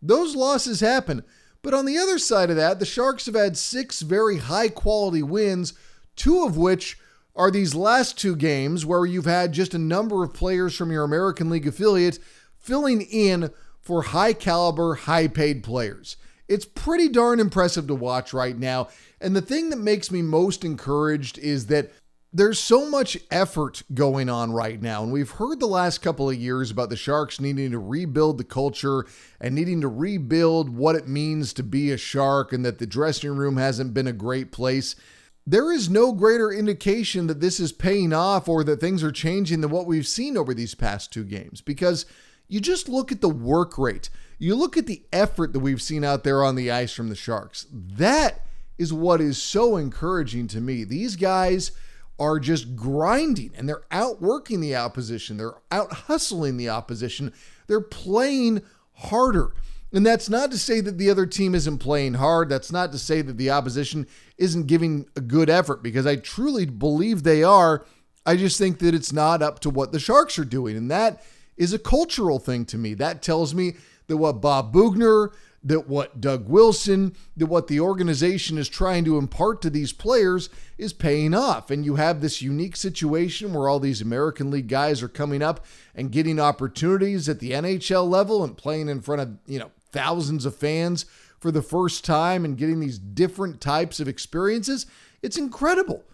those 0.00 0.36
losses 0.36 0.80
happen. 0.80 1.24
But 1.62 1.74
on 1.74 1.86
the 1.86 1.98
other 1.98 2.18
side 2.18 2.50
of 2.50 2.56
that, 2.56 2.78
the 2.78 2.86
Sharks 2.86 3.26
have 3.26 3.34
had 3.34 3.56
six 3.56 4.02
very 4.02 4.38
high 4.38 4.68
quality 4.68 5.22
wins, 5.22 5.74
two 6.14 6.44
of 6.44 6.56
which 6.56 6.98
are 7.34 7.50
these 7.50 7.74
last 7.74 8.18
two 8.18 8.36
games 8.36 8.84
where 8.84 9.06
you've 9.06 9.24
had 9.24 9.52
just 9.52 9.74
a 9.74 9.78
number 9.78 10.22
of 10.22 10.34
players 10.34 10.76
from 10.76 10.90
your 10.90 11.04
American 11.04 11.48
League 11.50 11.66
affiliate 11.66 12.18
filling 12.58 13.02
in 13.02 13.50
for 13.80 14.02
high 14.02 14.32
caliber, 14.32 14.94
high 14.94 15.28
paid 15.28 15.62
players. 15.62 16.16
It's 16.48 16.66
pretty 16.66 17.08
darn 17.08 17.40
impressive 17.40 17.86
to 17.86 17.94
watch 17.94 18.32
right 18.32 18.56
now. 18.56 18.88
And 19.20 19.34
the 19.34 19.40
thing 19.40 19.70
that 19.70 19.78
makes 19.78 20.10
me 20.10 20.22
most 20.22 20.64
encouraged 20.64 21.38
is 21.38 21.66
that 21.66 21.90
there's 22.34 22.58
so 22.58 22.88
much 22.88 23.18
effort 23.30 23.82
going 23.92 24.30
on 24.30 24.52
right 24.52 24.80
now. 24.80 25.02
And 25.02 25.12
we've 25.12 25.30
heard 25.30 25.60
the 25.60 25.66
last 25.66 25.98
couple 25.98 26.30
of 26.30 26.36
years 26.36 26.70
about 26.70 26.88
the 26.88 26.96
Sharks 26.96 27.40
needing 27.40 27.72
to 27.72 27.78
rebuild 27.78 28.38
the 28.38 28.44
culture 28.44 29.06
and 29.40 29.54
needing 29.54 29.82
to 29.82 29.88
rebuild 29.88 30.70
what 30.70 30.94
it 30.94 31.06
means 31.06 31.52
to 31.54 31.62
be 31.62 31.90
a 31.90 31.98
Shark 31.98 32.52
and 32.52 32.64
that 32.64 32.78
the 32.78 32.86
dressing 32.86 33.36
room 33.36 33.58
hasn't 33.58 33.92
been 33.92 34.06
a 34.06 34.12
great 34.12 34.50
place. 34.50 34.96
There 35.46 35.72
is 35.72 35.90
no 35.90 36.12
greater 36.12 36.52
indication 36.52 37.26
that 37.26 37.40
this 37.40 37.58
is 37.58 37.72
paying 37.72 38.12
off 38.12 38.48
or 38.48 38.62
that 38.64 38.80
things 38.80 39.02
are 39.02 39.10
changing 39.10 39.60
than 39.60 39.70
what 39.70 39.86
we've 39.86 40.06
seen 40.06 40.36
over 40.36 40.54
these 40.54 40.74
past 40.74 41.12
two 41.12 41.24
games 41.24 41.60
because 41.60 42.06
you 42.48 42.60
just 42.60 42.88
look 42.88 43.10
at 43.10 43.20
the 43.20 43.28
work 43.28 43.76
rate. 43.76 44.08
You 44.38 44.54
look 44.54 44.76
at 44.76 44.86
the 44.86 45.02
effort 45.12 45.52
that 45.52 45.60
we've 45.60 45.82
seen 45.82 46.04
out 46.04 46.22
there 46.22 46.44
on 46.44 46.54
the 46.54 46.70
ice 46.70 46.92
from 46.92 47.08
the 47.08 47.16
Sharks. 47.16 47.66
That 47.72 48.46
is 48.78 48.92
what 48.92 49.20
is 49.20 49.40
so 49.40 49.76
encouraging 49.76 50.48
to 50.48 50.60
me. 50.60 50.84
These 50.84 51.16
guys 51.16 51.72
are 52.18 52.38
just 52.38 52.76
grinding 52.76 53.52
and 53.56 53.68
they're 53.68 53.82
outworking 53.90 54.60
the 54.60 54.76
opposition. 54.76 55.38
They're 55.38 55.54
out 55.72 55.92
hustling 55.92 56.56
the 56.56 56.68
opposition. 56.68 57.32
They're 57.66 57.80
playing 57.80 58.62
harder. 58.92 59.52
And 59.92 60.06
that's 60.06 60.30
not 60.30 60.50
to 60.50 60.58
say 60.58 60.80
that 60.80 60.96
the 60.96 61.10
other 61.10 61.26
team 61.26 61.54
isn't 61.54 61.78
playing 61.78 62.14
hard. 62.14 62.48
That's 62.48 62.72
not 62.72 62.92
to 62.92 62.98
say 62.98 63.20
that 63.20 63.36
the 63.36 63.50
opposition 63.50 64.06
isn't 64.38 64.66
giving 64.66 65.06
a 65.16 65.20
good 65.20 65.50
effort 65.50 65.82
because 65.82 66.06
I 66.06 66.16
truly 66.16 66.64
believe 66.64 67.22
they 67.22 67.42
are. 67.42 67.84
I 68.24 68.36
just 68.36 68.58
think 68.58 68.78
that 68.78 68.94
it's 68.94 69.12
not 69.12 69.42
up 69.42 69.60
to 69.60 69.70
what 69.70 69.92
the 69.92 70.00
Sharks 70.00 70.38
are 70.38 70.44
doing. 70.44 70.76
And 70.76 70.90
that 70.90 71.22
is 71.56 71.74
a 71.74 71.78
cultural 71.78 72.38
thing 72.38 72.64
to 72.66 72.78
me. 72.78 72.94
That 72.94 73.20
tells 73.20 73.54
me 73.54 73.74
that 74.06 74.16
what 74.16 74.40
Bob 74.40 74.72
Boughner, 74.72 75.32
that 75.64 75.88
what 75.88 76.20
Doug 76.20 76.48
Wilson, 76.48 77.14
that 77.36 77.46
what 77.46 77.66
the 77.68 77.80
organization 77.80 78.56
is 78.58 78.68
trying 78.68 79.04
to 79.04 79.18
impart 79.18 79.60
to 79.62 79.70
these 79.70 79.92
players 79.92 80.48
is 80.78 80.92
paying 80.92 81.34
off. 81.34 81.70
And 81.70 81.84
you 81.84 81.96
have 81.96 82.20
this 82.20 82.40
unique 82.40 82.76
situation 82.76 83.52
where 83.52 83.68
all 83.68 83.78
these 83.78 84.00
American 84.00 84.50
League 84.50 84.68
guys 84.68 85.02
are 85.02 85.08
coming 85.08 85.42
up 85.42 85.64
and 85.94 86.10
getting 86.10 86.40
opportunities 86.40 87.28
at 87.28 87.40
the 87.40 87.52
NHL 87.52 88.08
level 88.08 88.42
and 88.42 88.56
playing 88.56 88.88
in 88.88 89.02
front 89.02 89.20
of, 89.20 89.36
you 89.46 89.58
know, 89.58 89.70
thousands 89.92 90.44
of 90.44 90.56
fans 90.56 91.06
for 91.38 91.50
the 91.50 91.62
first 91.62 92.04
time 92.04 92.44
and 92.44 92.56
getting 92.56 92.80
these 92.80 92.98
different 92.98 93.60
types 93.60 94.00
of 94.00 94.08
experiences. 94.08 94.86
It's 95.22 95.36
incredible. 95.36 96.04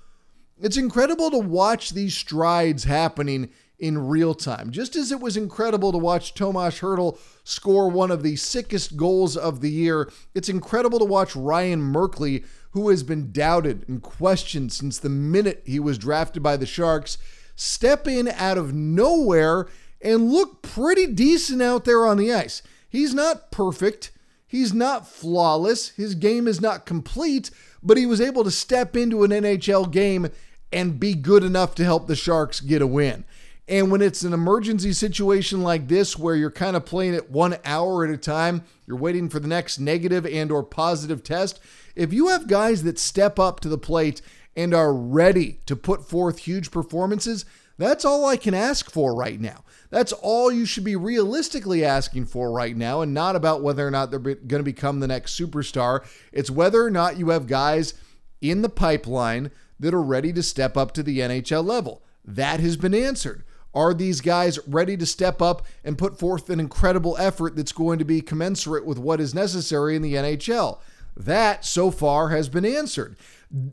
It's 0.60 0.76
incredible 0.76 1.30
to 1.30 1.38
watch 1.38 1.90
these 1.90 2.16
strides 2.16 2.84
happening 2.84 3.50
in 3.78 4.08
real 4.08 4.34
time. 4.34 4.70
Just 4.70 4.96
as 4.96 5.12
it 5.12 5.20
was 5.20 5.36
incredible 5.36 5.92
to 5.92 5.98
watch 5.98 6.34
Tomas 6.34 6.80
Hertl 6.80 7.18
score 7.44 7.88
one 7.88 8.10
of 8.10 8.22
the 8.22 8.36
sickest 8.36 8.96
goals 8.96 9.36
of 9.36 9.60
the 9.60 9.70
year, 9.70 10.10
it's 10.34 10.48
incredible 10.48 10.98
to 10.98 11.04
watch 11.04 11.36
Ryan 11.36 11.80
Merkley, 11.80 12.44
who 12.72 12.88
has 12.88 13.02
been 13.02 13.30
doubted 13.30 13.88
and 13.88 14.02
questioned 14.02 14.72
since 14.72 14.98
the 14.98 15.08
minute 15.08 15.62
he 15.64 15.78
was 15.78 15.96
drafted 15.96 16.42
by 16.42 16.56
the 16.56 16.66
Sharks, 16.66 17.18
step 17.54 18.08
in 18.08 18.28
out 18.28 18.58
of 18.58 18.74
nowhere 18.74 19.68
and 20.00 20.30
look 20.30 20.62
pretty 20.62 21.06
decent 21.06 21.62
out 21.62 21.84
there 21.84 22.06
on 22.06 22.16
the 22.16 22.32
ice. 22.32 22.62
He's 22.88 23.14
not 23.14 23.50
perfect. 23.50 24.10
He's 24.46 24.72
not 24.72 25.06
flawless. 25.06 25.90
His 25.90 26.14
game 26.14 26.48
is 26.48 26.60
not 26.60 26.86
complete, 26.86 27.50
but 27.82 27.98
he 27.98 28.06
was 28.06 28.20
able 28.20 28.44
to 28.44 28.50
step 28.50 28.96
into 28.96 29.24
an 29.24 29.30
NHL 29.30 29.90
game 29.90 30.28
and 30.72 30.98
be 30.98 31.14
good 31.14 31.44
enough 31.44 31.74
to 31.76 31.84
help 31.84 32.06
the 32.06 32.16
Sharks 32.16 32.60
get 32.60 32.82
a 32.82 32.86
win. 32.86 33.24
And 33.68 33.90
when 33.90 34.00
it's 34.00 34.22
an 34.22 34.32
emergency 34.32 34.94
situation 34.94 35.62
like 35.62 35.88
this 35.88 36.18
where 36.18 36.34
you're 36.34 36.50
kind 36.50 36.74
of 36.74 36.86
playing 36.86 37.12
it 37.12 37.30
1 37.30 37.58
hour 37.66 38.04
at 38.04 38.10
a 38.10 38.16
time, 38.16 38.64
you're 38.86 38.96
waiting 38.96 39.28
for 39.28 39.40
the 39.40 39.48
next 39.48 39.78
negative 39.78 40.24
and 40.24 40.50
or 40.50 40.62
positive 40.62 41.22
test, 41.22 41.60
if 41.94 42.12
you 42.12 42.28
have 42.28 42.46
guys 42.46 42.82
that 42.84 42.98
step 42.98 43.38
up 43.38 43.60
to 43.60 43.68
the 43.68 43.76
plate 43.76 44.22
and 44.56 44.72
are 44.72 44.94
ready 44.94 45.60
to 45.66 45.76
put 45.76 46.08
forth 46.08 46.38
huge 46.38 46.70
performances, 46.70 47.44
That's 47.78 48.04
all 48.04 48.26
I 48.26 48.36
can 48.36 48.54
ask 48.54 48.90
for 48.90 49.14
right 49.14 49.40
now. 49.40 49.64
That's 49.90 50.12
all 50.12 50.52
you 50.52 50.66
should 50.66 50.84
be 50.84 50.96
realistically 50.96 51.84
asking 51.84 52.26
for 52.26 52.50
right 52.50 52.76
now, 52.76 53.00
and 53.00 53.14
not 53.14 53.36
about 53.36 53.62
whether 53.62 53.86
or 53.86 53.90
not 53.90 54.10
they're 54.10 54.18
going 54.18 54.46
to 54.46 54.62
become 54.62 55.00
the 55.00 55.08
next 55.08 55.38
superstar. 55.38 56.04
It's 56.32 56.50
whether 56.50 56.82
or 56.82 56.90
not 56.90 57.18
you 57.18 57.30
have 57.30 57.46
guys 57.46 57.94
in 58.40 58.62
the 58.62 58.68
pipeline 58.68 59.50
that 59.80 59.94
are 59.94 60.02
ready 60.02 60.32
to 60.32 60.42
step 60.42 60.76
up 60.76 60.92
to 60.92 61.02
the 61.02 61.20
NHL 61.20 61.64
level. 61.64 62.02
That 62.24 62.60
has 62.60 62.76
been 62.76 62.94
answered. 62.94 63.44
Are 63.74 63.94
these 63.94 64.20
guys 64.20 64.58
ready 64.66 64.96
to 64.96 65.06
step 65.06 65.40
up 65.40 65.64
and 65.84 65.96
put 65.96 66.18
forth 66.18 66.50
an 66.50 66.58
incredible 66.58 67.16
effort 67.18 67.54
that's 67.54 67.72
going 67.72 67.98
to 67.98 68.04
be 68.04 68.20
commensurate 68.20 68.84
with 68.84 68.98
what 68.98 69.20
is 69.20 69.34
necessary 69.34 69.94
in 69.94 70.02
the 70.02 70.14
NHL? 70.14 70.80
That 71.18 71.64
so 71.64 71.90
far 71.90 72.28
has 72.28 72.48
been 72.48 72.64
answered. 72.64 73.16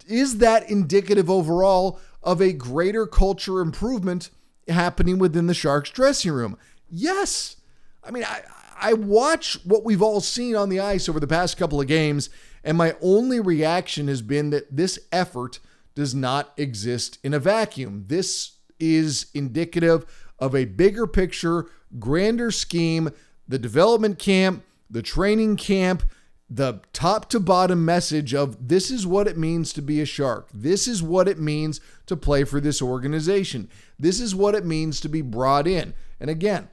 Is 0.08 0.40
that 0.40 0.70
indicative 0.70 1.30
overall 1.30 2.00
of 2.24 2.42
a 2.42 2.52
greater 2.52 3.06
culture 3.06 3.62
improvement 3.62 4.32
happening 4.68 5.20
within 5.20 5.46
the 5.46 5.54
Sharks 5.54 5.92
dressing 5.92 6.32
room? 6.32 6.58
Yes. 6.90 7.58
I 8.04 8.10
mean, 8.10 8.24
I, 8.24 8.42
I 8.80 8.94
watch 8.94 9.64
what 9.64 9.84
we've 9.84 10.02
all 10.02 10.22
seen 10.22 10.56
on 10.56 10.70
the 10.70 10.80
ice 10.80 11.08
over 11.08 11.20
the 11.20 11.28
past 11.28 11.58
couple 11.58 11.80
of 11.80 11.88
games, 11.88 12.30
and 12.64 12.78
my 12.78 12.96
only 13.02 13.40
reaction 13.40 14.08
has 14.08 14.24
been 14.24 14.50
that 14.50 14.76
this 14.76 14.98
effort 15.12 15.60
does 15.94 16.16
not 16.16 16.52
exist 16.58 17.20
in 17.24 17.34
a 17.34 17.40
vacuum. 17.40 18.06
This 18.08 18.54
is 18.80 19.28
indicative 19.34 20.06
of 20.40 20.56
a 20.56 20.66
bigger 20.66 21.08
picture, 21.08 21.68
grander 22.00 22.52
scheme, 22.52 23.12
the 23.48 23.60
development 23.60 24.20
camp, 24.20 24.64
the 24.90 25.02
training 25.02 25.56
camp, 25.58 26.04
the 26.50 26.82
top 26.94 27.30
to 27.30 27.40
bottom 27.40 27.84
message 27.84 28.34
of 28.34 28.68
this 28.68 28.92
is 28.92 29.08
what 29.08 29.28
it 29.28 29.38
means 29.38 29.74
to 29.74 29.82
be 29.82 30.00
a 30.00 30.06
shark. 30.06 30.50
This 30.54 30.88
is 30.88 31.02
what 31.02 31.28
it 31.28 31.40
means 31.40 31.82
to 32.06 32.16
play 32.16 32.44
for 32.44 32.60
this 32.62 32.82
organization. 32.82 33.70
This 33.98 34.20
is 34.20 34.36
what 34.36 34.54
it 34.54 34.66
means 34.66 35.00
to 35.02 35.10
be 35.10 35.22
brought 35.22 35.68
in. 35.68 35.94
And 36.20 36.30
again, 36.30 36.70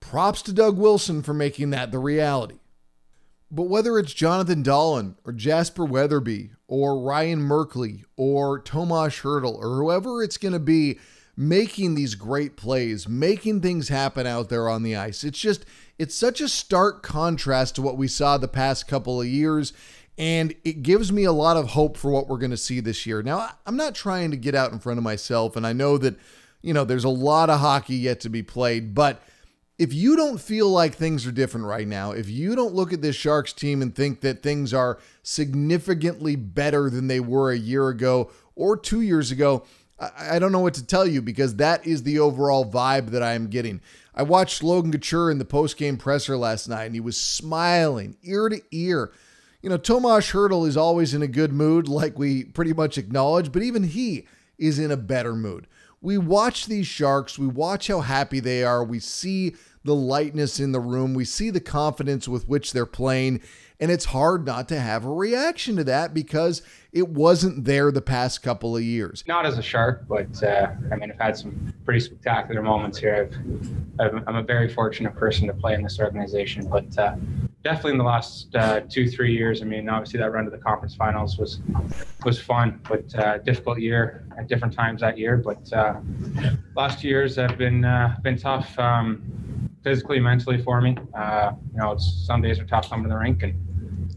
props 0.00 0.42
to 0.42 0.52
Doug 0.52 0.76
Wilson 0.76 1.22
for 1.22 1.34
making 1.34 1.70
that 1.70 1.92
the 1.92 1.98
reality. 1.98 2.58
But 3.48 3.64
whether 3.64 3.96
it's 3.96 4.12
Jonathan 4.12 4.64
Dahlen 4.64 5.14
or 5.24 5.32
Jasper 5.32 5.84
Weatherby 5.84 6.50
or 6.66 7.00
Ryan 7.00 7.40
Merkley 7.40 8.02
or 8.16 8.58
Tomas 8.58 9.20
Hertl 9.20 9.56
or 9.56 9.76
whoever 9.76 10.22
it's 10.22 10.36
going 10.36 10.52
to 10.52 10.58
be 10.58 10.98
making 11.36 11.94
these 11.94 12.14
great 12.14 12.56
plays, 12.56 13.08
making 13.08 13.60
things 13.60 13.88
happen 13.88 14.26
out 14.26 14.48
there 14.48 14.68
on 14.68 14.82
the 14.82 14.96
ice, 14.96 15.22
it's 15.22 15.38
just 15.38 15.64
it's 15.98 16.14
such 16.14 16.40
a 16.40 16.48
stark 16.48 17.02
contrast 17.02 17.74
to 17.74 17.82
what 17.82 17.96
we 17.96 18.08
saw 18.08 18.36
the 18.36 18.48
past 18.48 18.88
couple 18.88 19.20
of 19.20 19.26
years. 19.26 19.72
And 20.18 20.54
it 20.64 20.82
gives 20.82 21.12
me 21.12 21.24
a 21.24 21.32
lot 21.32 21.58
of 21.58 21.68
hope 21.68 21.98
for 21.98 22.10
what 22.10 22.26
we're 22.26 22.38
going 22.38 22.50
to 22.50 22.56
see 22.56 22.80
this 22.80 23.04
year. 23.04 23.22
Now, 23.22 23.50
I'm 23.66 23.76
not 23.76 23.94
trying 23.94 24.30
to 24.30 24.36
get 24.38 24.54
out 24.54 24.72
in 24.72 24.78
front 24.78 24.96
of 24.96 25.04
myself, 25.04 25.56
and 25.56 25.66
I 25.66 25.74
know 25.74 25.98
that, 25.98 26.16
you 26.62 26.72
know, 26.72 26.84
there's 26.84 27.04
a 27.04 27.10
lot 27.10 27.50
of 27.50 27.60
hockey 27.60 27.96
yet 27.96 28.20
to 28.20 28.30
be 28.30 28.42
played, 28.42 28.94
but 28.94 29.22
if 29.78 29.92
you 29.92 30.16
don't 30.16 30.40
feel 30.40 30.70
like 30.70 30.94
things 30.94 31.26
are 31.26 31.32
different 31.32 31.66
right 31.66 31.86
now, 31.86 32.12
if 32.12 32.30
you 32.30 32.56
don't 32.56 32.74
look 32.74 32.94
at 32.94 33.02
this 33.02 33.16
Sharks 33.16 33.52
team 33.52 33.82
and 33.82 33.94
think 33.94 34.22
that 34.22 34.42
things 34.42 34.72
are 34.72 34.98
significantly 35.22 36.34
better 36.34 36.88
than 36.88 37.08
they 37.08 37.20
were 37.20 37.52
a 37.52 37.58
year 37.58 37.88
ago 37.88 38.30
or 38.54 38.76
two 38.76 39.02
years 39.02 39.30
ago, 39.30 39.64
I, 39.98 40.38
don't 40.38 40.52
know 40.52 40.60
what 40.60 40.74
to 40.74 40.84
tell 40.84 41.06
you 41.06 41.22
because 41.22 41.56
that 41.56 41.86
is 41.86 42.02
the 42.02 42.18
overall 42.18 42.70
vibe 42.70 43.10
that 43.10 43.22
I 43.22 43.32
am 43.32 43.48
getting. 43.48 43.80
I 44.14 44.22
watched 44.24 44.62
Logan 44.62 44.92
Couture 44.92 45.30
in 45.30 45.38
the 45.38 45.44
post-game 45.44 45.96
presser 45.96 46.36
last 46.36 46.68
night, 46.68 46.84
and 46.84 46.94
he 46.94 47.00
was 47.00 47.16
smiling 47.16 48.16
ear 48.22 48.48
to 48.50 48.60
ear. 48.72 49.12
You 49.62 49.70
know, 49.70 49.78
Tomas 49.78 50.32
Hertl 50.32 50.68
is 50.68 50.76
always 50.76 51.14
in 51.14 51.22
a 51.22 51.28
good 51.28 51.52
mood, 51.52 51.88
like 51.88 52.18
we 52.18 52.44
pretty 52.44 52.74
much 52.74 52.98
acknowledge, 52.98 53.52
but 53.52 53.62
even 53.62 53.84
he 53.84 54.26
is 54.58 54.78
in 54.78 54.90
a 54.90 54.96
better 54.96 55.34
mood. 55.34 55.66
We 56.02 56.18
watch 56.18 56.66
these 56.66 56.86
Sharks, 56.86 57.38
we 57.38 57.46
watch 57.46 57.88
how 57.88 58.00
happy 58.00 58.38
they 58.38 58.62
are, 58.64 58.84
we 58.84 59.00
see 59.00 59.54
the 59.86 59.94
lightness 59.94 60.60
in 60.60 60.72
the 60.72 60.80
room, 60.80 61.14
we 61.14 61.24
see 61.24 61.50
the 61.50 61.60
confidence 61.60 62.28
with 62.28 62.46
which 62.48 62.72
they're 62.72 62.84
playing, 62.86 63.40
and 63.80 63.90
it's 63.90 64.06
hard 64.06 64.44
not 64.44 64.68
to 64.68 64.80
have 64.80 65.04
a 65.04 65.10
reaction 65.10 65.76
to 65.76 65.84
that 65.84 66.12
because 66.12 66.62
it 66.92 67.08
wasn't 67.08 67.64
there 67.64 67.92
the 67.92 68.02
past 68.02 68.42
couple 68.42 68.76
of 68.76 68.82
years. 68.82 69.22
Not 69.26 69.46
as 69.46 69.58
a 69.58 69.62
shark, 69.62 70.06
but 70.08 70.42
uh, 70.42 70.68
I 70.90 70.96
mean, 70.96 71.10
I've 71.10 71.18
had 71.18 71.36
some 71.36 71.74
pretty 71.84 72.00
spectacular 72.00 72.62
moments 72.62 72.98
here. 72.98 73.30
i 73.98 74.06
am 74.06 74.36
a 74.36 74.42
very 74.42 74.68
fortunate 74.72 75.14
person 75.14 75.46
to 75.46 75.54
play 75.54 75.74
in 75.74 75.82
this 75.82 76.00
organization, 76.00 76.68
but 76.68 76.98
uh, 76.98 77.16
definitely 77.66 77.92
in 77.92 77.98
the 77.98 78.04
last 78.04 78.54
uh, 78.54 78.80
two, 78.88 79.08
three 79.08 79.32
years, 79.32 79.60
I 79.60 79.64
mean, 79.64 79.88
obviously 79.88 80.20
that 80.20 80.32
run 80.32 80.44
to 80.44 80.50
the 80.50 80.58
conference 80.58 80.94
finals 80.94 81.36
was 81.36 81.60
was 82.24 82.40
fun, 82.40 82.80
but 82.88 83.14
uh, 83.16 83.38
difficult 83.38 83.78
year 83.78 84.24
at 84.38 84.46
different 84.46 84.72
times 84.72 85.00
that 85.00 85.18
year. 85.18 85.36
But 85.36 85.72
uh, 85.72 85.96
last 86.76 87.02
years 87.02 87.36
have 87.36 87.58
been 87.58 87.84
uh, 87.84 88.16
been 88.22 88.38
tough. 88.38 88.78
Um, 88.78 89.45
physically, 89.86 90.18
mentally 90.18 90.60
for 90.60 90.80
me. 90.80 90.90
you 90.90 91.78
know, 91.78 91.92
it's 91.92 92.26
some 92.26 92.42
days 92.42 92.58
are 92.58 92.66
tough 92.66 92.90
coming 92.90 93.04
to 93.04 93.08
the 93.08 93.16
rink, 93.16 93.44
and 93.44 93.54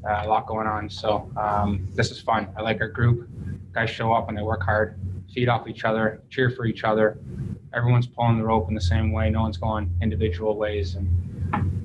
uh, 0.04 0.24
a 0.26 0.28
lot 0.28 0.48
going 0.48 0.66
on. 0.66 0.90
So 0.90 1.32
um, 1.38 1.88
this 1.94 2.10
is 2.10 2.20
fun. 2.20 2.48
I 2.58 2.62
like 2.64 2.82
our 2.82 2.88
group. 2.88 3.30
Guys 3.72 3.92
show 3.92 4.12
up 4.12 4.30
and 4.30 4.36
they 4.36 4.42
work 4.42 4.64
hard, 4.64 5.00
feed 5.32 5.48
off 5.48 5.68
each 5.68 5.84
other, 5.86 6.24
cheer 6.32 6.50
for 6.50 6.66
each 6.66 6.84
other. 6.84 7.20
Everyone's 7.72 8.08
pulling 8.08 8.40
the 8.40 8.44
rope 8.44 8.68
in 8.68 8.74
the 8.74 8.82
same 8.82 9.12
way. 9.12 9.30
No 9.30 9.42
one's 9.42 9.58
going 9.58 9.96
individual 10.02 10.58
ways, 10.58 10.96
and 10.96 11.08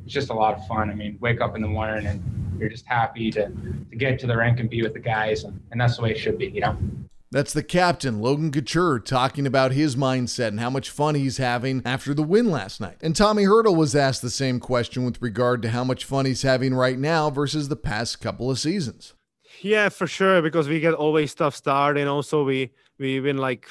it's 0.03 0.14
just 0.14 0.31
a 0.31 0.35
lot 0.35 0.55
of 0.55 0.66
fun. 0.66 0.88
I 0.88 0.94
mean, 0.94 1.18
wake 1.20 1.42
up 1.42 1.55
in 1.55 1.61
the 1.61 1.68
morning 1.68 2.07
and 2.07 2.23
you're 2.59 2.70
just 2.70 2.87
happy 2.87 3.31
to, 3.33 3.51
to 3.90 3.97
get 3.97 4.18
to 4.20 4.27
the 4.27 4.35
rink 4.35 4.61
and 4.61 4.70
be 4.70 4.81
with 4.81 4.94
the 4.94 4.99
guys, 4.99 5.44
and, 5.44 5.61
and 5.73 5.79
that's 5.79 5.97
the 5.97 6.03
way 6.05 6.12
it 6.12 6.18
should 6.18 6.38
be, 6.38 6.47
you 6.47 6.62
know. 6.62 6.75
That's 7.35 7.53
the 7.53 7.64
captain, 7.64 8.20
Logan 8.20 8.53
Couture, 8.53 9.01
talking 9.01 9.44
about 9.44 9.73
his 9.73 9.97
mindset 9.97 10.47
and 10.47 10.61
how 10.61 10.70
much 10.70 10.88
fun 10.88 11.16
he's 11.16 11.38
having 11.38 11.83
after 11.85 12.14
the 12.14 12.23
win 12.23 12.49
last 12.49 12.81
night. 12.81 12.99
And 13.03 13.16
Tommy 13.16 13.42
Hertl 13.42 13.77
was 13.77 13.97
asked 13.97 14.23
the 14.23 14.31
same 14.31 14.61
question 14.61 15.05
with 15.05 15.20
regard 15.20 15.61
to 15.62 15.70
how 15.70 15.83
much 15.83 16.05
fun 16.05 16.27
he's 16.27 16.42
having 16.42 16.75
right 16.75 16.97
now 16.97 17.31
versus 17.31 17.68
the 17.68 17.75
past 17.75 18.20
couple 18.20 18.53
of 18.53 18.61
seasons. 18.61 19.14
Yeah, 19.62 19.88
for 19.88 20.07
sure, 20.07 20.42
because 20.42 20.68
we 20.68 20.79
get 20.79 20.94
always 20.94 21.35
tough 21.35 21.57
start, 21.57 21.99
and 21.99 22.09
also 22.09 22.44
we 22.44 22.70
we've 23.01 23.25
been 23.25 23.38
like 23.38 23.66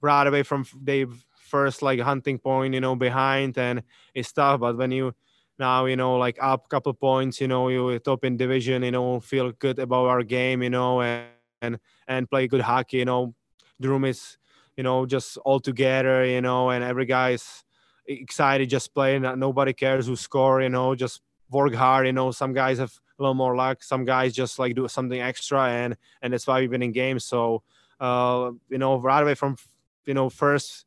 right 0.00 0.26
away 0.26 0.42
from 0.42 0.66
the 0.82 1.06
first 1.48 1.82
like 1.82 2.00
hunting 2.00 2.40
point, 2.40 2.74
you 2.74 2.80
know, 2.80 2.96
behind, 2.96 3.56
and 3.56 3.84
it's 4.14 4.32
tough. 4.32 4.58
But 4.58 4.76
when 4.76 4.90
you 4.90 5.14
now 5.60 5.84
you 5.84 5.94
know 5.94 6.16
like 6.16 6.38
up 6.42 6.64
a 6.64 6.68
couple 6.68 6.92
points, 6.94 7.40
you 7.40 7.46
know, 7.46 7.68
you 7.68 8.00
top 8.00 8.24
in 8.24 8.36
division, 8.36 8.82
you 8.82 8.90
know, 8.90 9.20
feel 9.20 9.52
good 9.52 9.78
about 9.78 10.06
our 10.06 10.24
game, 10.24 10.60
you 10.64 10.70
know, 10.70 11.02
and 11.02 11.28
and 11.60 11.78
and 12.06 12.28
play 12.30 12.46
good 12.48 12.60
hockey. 12.62 12.98
You 12.98 13.04
know, 13.04 13.34
the 13.78 13.88
room 13.88 14.04
is 14.04 14.38
you 14.76 14.82
know 14.82 15.06
just 15.06 15.36
all 15.38 15.60
together. 15.60 16.24
You 16.24 16.40
know, 16.40 16.70
and 16.70 16.84
every 16.84 17.06
guy 17.06 17.30
is 17.30 17.64
excited 18.06 18.68
just 18.70 18.94
playing. 18.94 19.22
Nobody 19.22 19.72
cares 19.72 20.06
who 20.06 20.16
score. 20.16 20.62
You 20.62 20.68
know, 20.68 20.94
just 20.94 21.20
work 21.50 21.74
hard. 21.74 22.06
You 22.06 22.12
know, 22.12 22.30
some 22.30 22.52
guys 22.52 22.78
have 22.78 22.92
a 23.18 23.22
little 23.22 23.34
more 23.34 23.56
luck. 23.56 23.82
Some 23.82 24.04
guys 24.04 24.34
just 24.34 24.58
like 24.58 24.74
do 24.74 24.88
something 24.88 25.20
extra, 25.20 25.68
and 25.68 25.96
and 26.22 26.32
that's 26.32 26.46
why 26.46 26.60
we've 26.60 26.70
been 26.70 26.82
in 26.82 26.92
games. 26.92 27.24
So 27.24 27.62
uh, 28.00 28.52
you 28.68 28.78
know, 28.78 28.98
right 28.98 29.22
away 29.22 29.34
from 29.34 29.56
you 30.06 30.14
know 30.14 30.28
first 30.30 30.86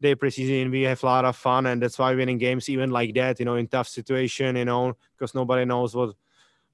day 0.00 0.16
preseason 0.16 0.70
we 0.70 0.82
have 0.82 1.02
a 1.02 1.06
lot 1.06 1.24
of 1.24 1.36
fun 1.36 1.64
and 1.66 1.80
that's 1.80 1.96
why 1.98 2.12
in 2.12 2.36
games 2.36 2.68
even 2.68 2.90
like 2.90 3.14
that 3.14 3.38
you 3.38 3.44
know 3.44 3.54
in 3.54 3.68
tough 3.68 3.86
situation 3.86 4.56
you 4.56 4.64
know 4.64 4.96
because 5.16 5.32
nobody 5.32 5.64
knows 5.64 5.94
what 5.94 6.14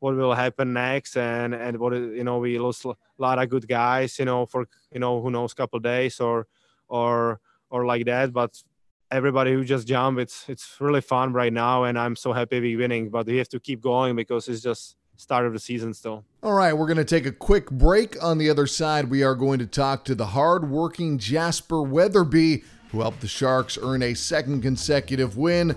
what 0.01 0.15
will 0.15 0.35
happen 0.35 0.73
next 0.73 1.17
and 1.17 1.55
and 1.55 1.79
what 1.79 1.93
you 1.93 2.25
know 2.25 2.39
we 2.39 2.59
lost 2.59 2.85
a 2.85 2.95
lot 3.19 3.39
of 3.39 3.49
good 3.49 3.67
guys 3.67 4.19
you 4.19 4.25
know 4.25 4.47
for 4.47 4.67
you 4.93 5.01
know 5.01 5.21
who 5.21 5.31
knows 5.31 5.55
couple 5.55 5.79
days 5.79 6.21
or 6.21 6.47
or 6.89 7.41
or 7.71 7.85
like 7.85 8.05
that 8.07 8.33
but 8.33 8.63
everybody 9.11 9.53
who 9.53 9.65
just 9.65 9.89
jump 9.89 10.19
it's 10.19 10.49
it's 10.49 10.77
really 10.81 11.01
fun 11.01 11.33
right 11.33 11.53
now 11.53 11.85
and 11.85 11.99
i'm 11.99 12.15
so 12.15 12.33
happy 12.33 12.61
we're 12.61 12.79
winning 12.79 13.09
but 13.09 13.27
we 13.27 13.37
have 13.37 13.49
to 13.49 13.59
keep 13.59 13.81
going 13.81 14.15
because 14.15 14.49
it's 14.49 14.63
just 14.63 14.97
start 15.19 15.45
of 15.45 15.53
the 15.53 15.59
season 15.59 15.93
still. 15.93 16.25
All 16.43 16.55
right 16.55 16.73
we're 16.73 16.87
going 16.87 16.99
to 16.99 17.05
take 17.05 17.27
a 17.27 17.33
quick 17.33 17.71
break. 17.71 18.23
On 18.23 18.39
the 18.39 18.49
other 18.49 18.67
side 18.67 19.11
we 19.11 19.23
are 19.23 19.35
going 19.35 19.59
to 19.59 19.67
talk 19.67 20.05
to 20.05 20.15
the 20.15 20.27
hard-working 20.27 21.19
jasper 21.19 21.83
weatherby 21.83 22.63
who 22.91 23.01
helped 23.01 23.21
the 23.21 23.29
sharks 23.29 23.77
earn 23.83 24.03
a 24.03 24.15
second 24.15 24.63
consecutive 24.63 25.37
win 25.37 25.77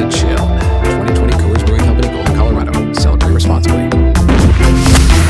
to 0.00 0.16
chill. 0.16 0.36
2020 0.36 1.32
Coors 1.34 1.66
Brewing 1.66 1.82
Company, 1.82 2.08
Golden, 2.08 2.34
Colorado. 2.34 2.92
Celebrate 2.94 3.32
responsibly. 3.32 3.88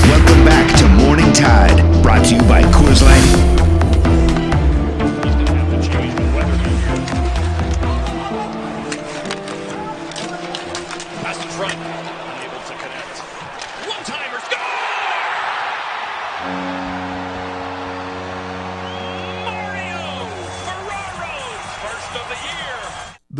Welcome 0.08 0.44
back 0.44 0.78
to 0.78 0.88
Morning 1.04 1.32
Tide, 1.32 2.02
brought 2.02 2.24
to 2.26 2.36
you 2.36 2.42
by 2.42 2.62
Coors 2.64 3.02
Light. 3.02 3.59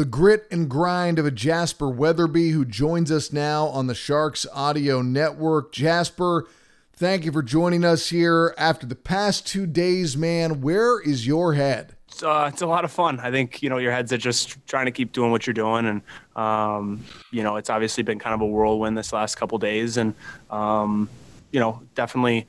The 0.01 0.07
grit 0.07 0.47
and 0.51 0.71
grind 0.71 1.19
of 1.19 1.27
a 1.27 1.31
Jasper 1.31 1.91
Weatherby 1.91 2.53
who 2.53 2.65
joins 2.65 3.13
us 3.13 3.35
now 3.35 3.67
on 3.67 3.87
the 3.87 3.95
Sharks 3.95 4.47
Audio 4.51 5.03
Network. 5.03 5.73
Jasper, 5.73 6.49
thank 6.95 7.27
you 7.27 7.33
for 7.33 7.43
joining 7.43 7.85
us 7.85 8.09
here 8.09 8.55
after 8.57 8.87
the 8.87 8.95
past 8.95 9.47
two 9.47 9.67
days, 9.67 10.17
man. 10.17 10.63
Where 10.63 10.99
is 11.03 11.27
your 11.27 11.53
head? 11.53 11.97
It's, 12.09 12.23
uh, 12.23 12.49
it's 12.51 12.63
a 12.63 12.67
lot 12.67 12.87
of 12.87 12.91
fun. 12.91 13.21
I 13.21 13.31
think 13.31 13.63
you 13.63 13.69
know 13.69 13.77
your 13.77 13.93
head's 13.93 14.11
at 14.11 14.21
just 14.21 14.57
trying 14.67 14.87
to 14.87 14.91
keep 14.91 15.13
doing 15.13 15.31
what 15.33 15.47
you're 15.47 15.53
doing, 15.53 15.85
and 15.85 16.01
um, 16.35 17.05
you 17.31 17.43
know 17.43 17.57
it's 17.57 17.69
obviously 17.69 18.03
been 18.03 18.19
kind 18.19 18.33
of 18.33 18.41
a 18.41 18.47
whirlwind 18.47 18.97
this 18.97 19.13
last 19.13 19.35
couple 19.35 19.59
days, 19.59 19.99
and 19.99 20.15
um, 20.49 21.11
you 21.53 21.61
know 21.61 21.83
definitely 21.95 22.47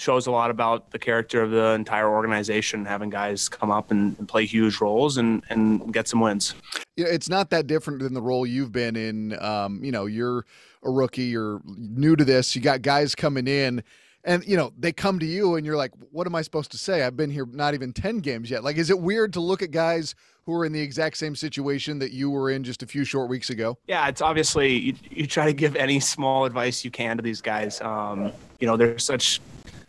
shows 0.00 0.26
a 0.26 0.30
lot 0.30 0.50
about 0.50 0.90
the 0.90 0.98
character 0.98 1.42
of 1.42 1.50
the 1.50 1.72
entire 1.72 2.08
organization, 2.08 2.84
having 2.84 3.10
guys 3.10 3.48
come 3.48 3.70
up 3.70 3.90
and, 3.90 4.16
and 4.18 4.28
play 4.28 4.46
huge 4.46 4.80
roles 4.80 5.16
and, 5.16 5.42
and 5.48 5.92
get 5.92 6.08
some 6.08 6.20
wins. 6.20 6.54
Yeah, 6.96 7.06
it's 7.06 7.28
not 7.28 7.50
that 7.50 7.66
different 7.66 8.00
than 8.00 8.14
the 8.14 8.22
role 8.22 8.46
you've 8.46 8.72
been 8.72 8.96
in. 8.96 9.40
Um, 9.42 9.82
you 9.82 9.92
know, 9.92 10.06
you're 10.06 10.44
a 10.82 10.90
rookie, 10.90 11.24
you're 11.24 11.60
new 11.64 12.16
to 12.16 12.24
this, 12.24 12.54
you 12.54 12.62
got 12.62 12.82
guys 12.82 13.14
coming 13.14 13.46
in 13.46 13.82
and 14.24 14.44
you 14.46 14.56
know 14.56 14.72
they 14.78 14.92
come 14.92 15.18
to 15.18 15.26
you 15.26 15.56
and 15.56 15.64
you're 15.64 15.76
like 15.76 15.92
what 16.10 16.26
am 16.26 16.34
i 16.34 16.42
supposed 16.42 16.70
to 16.70 16.78
say 16.78 17.02
i've 17.02 17.16
been 17.16 17.30
here 17.30 17.46
not 17.52 17.74
even 17.74 17.92
10 17.92 18.18
games 18.18 18.50
yet 18.50 18.62
like 18.64 18.76
is 18.76 18.90
it 18.90 18.98
weird 18.98 19.32
to 19.32 19.40
look 19.40 19.62
at 19.62 19.70
guys 19.70 20.14
who 20.44 20.54
are 20.54 20.64
in 20.64 20.72
the 20.72 20.80
exact 20.80 21.16
same 21.16 21.36
situation 21.36 21.98
that 21.98 22.12
you 22.12 22.30
were 22.30 22.50
in 22.50 22.64
just 22.64 22.82
a 22.82 22.86
few 22.86 23.04
short 23.04 23.28
weeks 23.28 23.50
ago 23.50 23.78
yeah 23.86 24.08
it's 24.08 24.20
obviously 24.20 24.72
you, 24.76 24.94
you 25.10 25.26
try 25.26 25.46
to 25.46 25.52
give 25.52 25.76
any 25.76 26.00
small 26.00 26.44
advice 26.44 26.84
you 26.84 26.90
can 26.90 27.16
to 27.16 27.22
these 27.22 27.40
guys 27.40 27.80
um, 27.80 28.32
you 28.60 28.66
know 28.66 28.76
they're 28.76 28.98
such 28.98 29.40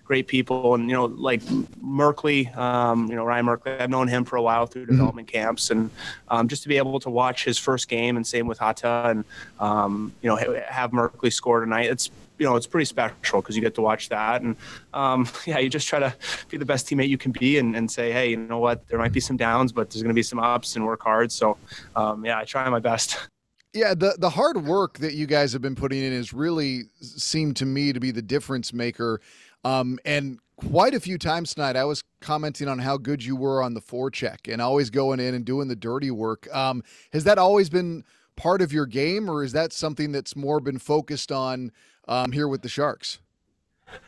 great 0.10 0.28
people. 0.28 0.74
And, 0.74 0.89
you 0.89 0.95
know, 0.95 1.06
like 1.06 1.39
Merkley, 1.86 2.54
um, 2.58 3.08
you 3.10 3.15
know, 3.15 3.24
Ryan 3.24 3.45
Merkley, 3.45 3.80
I've 3.80 3.91
known 3.91 4.08
him 4.08 4.26
for 4.26 4.38
a 4.38 4.41
while 4.41 4.65
through 4.65 4.84
mm-hmm. 4.84 4.93
development 4.93 5.28
camps. 5.28 5.69
And 5.69 5.91
um, 6.30 6.48
just 6.48 6.63
to 6.63 6.67
be 6.67 6.78
able 6.78 7.00
to 7.02 7.12
watch 7.12 7.45
his 7.45 7.60
first 7.60 7.88
game 7.88 8.17
and 8.17 8.26
same 8.26 8.48
with 8.48 8.58
Hata 8.58 9.04
and, 9.06 9.24
um, 9.60 10.12
you 10.24 10.28
know, 10.28 10.36
have 10.67 10.89
Merkley 10.89 11.32
score 11.32 11.60
tonight, 11.60 11.91
it's, 11.91 12.10
you 12.39 12.48
know, 12.48 12.56
it's 12.56 12.65
pretty 12.65 12.86
special 12.86 13.39
because 13.39 13.56
you 13.56 13.62
get 13.62 13.76
to 13.76 13.82
watch 13.82 14.10
that. 14.10 14.41
And 14.41 14.56
um, 14.95 15.28
yeah, 15.45 15.60
you 15.60 15.69
just 15.69 15.88
try 15.88 16.00
to 16.00 16.12
be 16.50 16.58
the 16.58 16.65
best 16.65 16.88
teammate 16.88 17.10
you 17.10 17.19
can 17.19 17.32
be 17.32 17.60
and, 17.60 17.76
and 17.76 17.91
say, 17.91 18.12
hey, 18.12 18.32
you 18.32 18.38
know 18.38 18.58
what, 18.58 18.88
there 18.88 18.98
might 18.98 19.13
be 19.13 19.19
some 19.19 19.38
downs, 19.38 19.72
but 19.72 19.91
there's 19.91 20.02
going 20.02 20.10
to 20.10 20.15
be 20.15 20.24
some 20.24 20.39
ups 20.39 20.76
and 20.76 20.84
work 20.84 21.04
hard. 21.04 21.32
So 21.32 21.56
um, 21.95 22.26
yeah, 22.26 22.39
I 22.39 22.45
try 22.45 22.67
my 22.69 22.80
best. 22.80 23.15
Yeah, 23.72 23.93
the 23.93 24.15
the 24.17 24.32
hard 24.32 24.65
work 24.65 24.98
that 24.98 25.13
you 25.13 25.28
guys 25.28 25.54
have 25.54 25.62
been 25.62 25.76
putting 25.76 26.04
in 26.04 26.12
has 26.12 26.34
really 26.34 26.86
seemed 27.02 27.56
to 27.58 27.67
me 27.67 27.93
to 27.93 28.00
be 28.00 28.10
the 28.10 28.22
difference 28.22 28.74
maker 28.74 29.22
um, 29.63 30.00
and 30.06 30.39
quite 30.58 30.93
a 30.93 31.00
few 31.00 31.17
times 31.17 31.54
tonight, 31.54 31.76
I 31.76 31.86
was 31.86 32.04
commenting 32.19 32.67
on 32.67 32.80
how 32.80 32.98
good 32.98 33.24
you 33.24 33.36
were 33.36 33.63
on 33.63 33.74
the 33.74 33.82
forecheck 33.82 34.52
and 34.52 34.62
always 34.62 34.89
going 34.89 35.19
in 35.19 35.34
and 35.34 35.45
doing 35.45 35.67
the 35.67 35.76
dirty 35.76 36.12
work. 36.12 36.54
Um, 36.54 36.84
has 37.13 37.24
that 37.24 37.38
always 37.38 37.69
been 37.69 38.04
part 38.36 38.62
of 38.62 38.74
your 38.74 38.86
game, 38.86 39.30
or 39.30 39.43
is 39.43 39.52
that 39.54 39.74
something 39.74 40.12
that's 40.12 40.36
more 40.36 40.60
been 40.60 40.80
focused 40.80 41.32
on 41.32 41.72
um, 42.08 42.32
here 42.32 42.48
with 42.48 42.62
the 42.62 42.69
Sharks? 42.69 43.19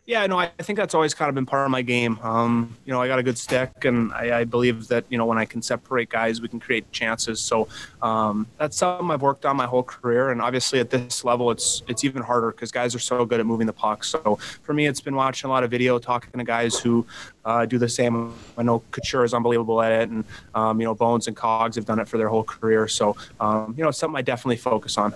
Yeah, 0.06 0.26
no, 0.26 0.40
I 0.40 0.48
think 0.48 0.78
that's 0.78 0.94
always 0.94 1.14
kind 1.14 1.30
of 1.30 1.36
been 1.36 1.46
part 1.46 1.64
of 1.64 1.72
my 1.72 1.82
game. 1.82 2.20
Um, 2.22 2.76
you 2.86 2.92
know, 2.92 3.02
I 3.02 3.08
got 3.08 3.20
a 3.20 3.24
good 3.24 3.38
stick, 3.38 3.86
and 3.86 4.12
I, 4.12 4.40
I, 4.40 4.44
believe 4.44 4.88
that 4.88 5.06
you 5.10 5.18
know 5.18 5.26
when 5.26 5.38
I 5.38 5.46
can 5.46 5.62
separate 5.62 6.10
guys, 6.10 6.42
we 6.42 6.48
can 6.48 6.60
create 6.60 6.92
chances. 6.92 7.40
So 7.40 7.68
um, 8.02 8.48
that's 8.58 8.76
something 8.78 9.10
I've 9.10 9.22
worked 9.22 9.46
on 9.46 9.56
my 9.56 9.68
whole 9.68 9.84
career, 9.84 10.32
and 10.32 10.42
obviously 10.42 10.80
at 10.80 10.90
this 10.90 11.24
level, 11.24 11.52
it's 11.52 11.84
it's 11.88 12.04
even 12.04 12.24
harder 12.24 12.52
because 12.52 12.72
guys 12.72 12.94
are 12.94 13.00
so 13.00 13.26
good 13.26 13.40
at 13.40 13.46
moving 13.46 13.68
the 13.68 13.74
puck. 13.74 14.04
So 14.04 14.38
for 14.64 14.74
me, 14.74 14.88
it's 14.88 15.02
been 15.02 15.16
watching 15.16 15.50
a 15.50 15.54
lot 15.54 15.64
of 15.64 15.72
video, 15.72 15.98
talking 16.00 16.38
to 16.38 16.44
guys 16.44 16.80
who 16.80 17.06
uh, 17.46 17.66
do 17.66 17.78
the 17.78 17.90
same. 17.90 18.34
I 18.58 18.64
know 18.64 18.84
Couture 18.92 19.24
is 19.24 19.34
unbelievable 19.34 19.82
at 19.82 19.92
it, 19.92 20.10
and 20.10 20.26
um, 20.56 20.82
you 20.82 20.86
know 20.86 20.96
Bones 20.96 21.28
and 21.28 21.38
Cogs 21.38 21.76
have 21.76 21.86
done 21.86 22.00
it 22.00 22.08
for 22.10 22.18
their 22.18 22.28
whole 22.28 22.44
career. 22.44 22.88
So 22.88 23.16
um, 23.40 23.76
you 23.78 23.84
know, 23.84 23.90
it's 23.90 23.98
something 24.00 24.18
I 24.18 24.24
definitely 24.24 24.58
focus 24.58 24.98
on 24.98 25.14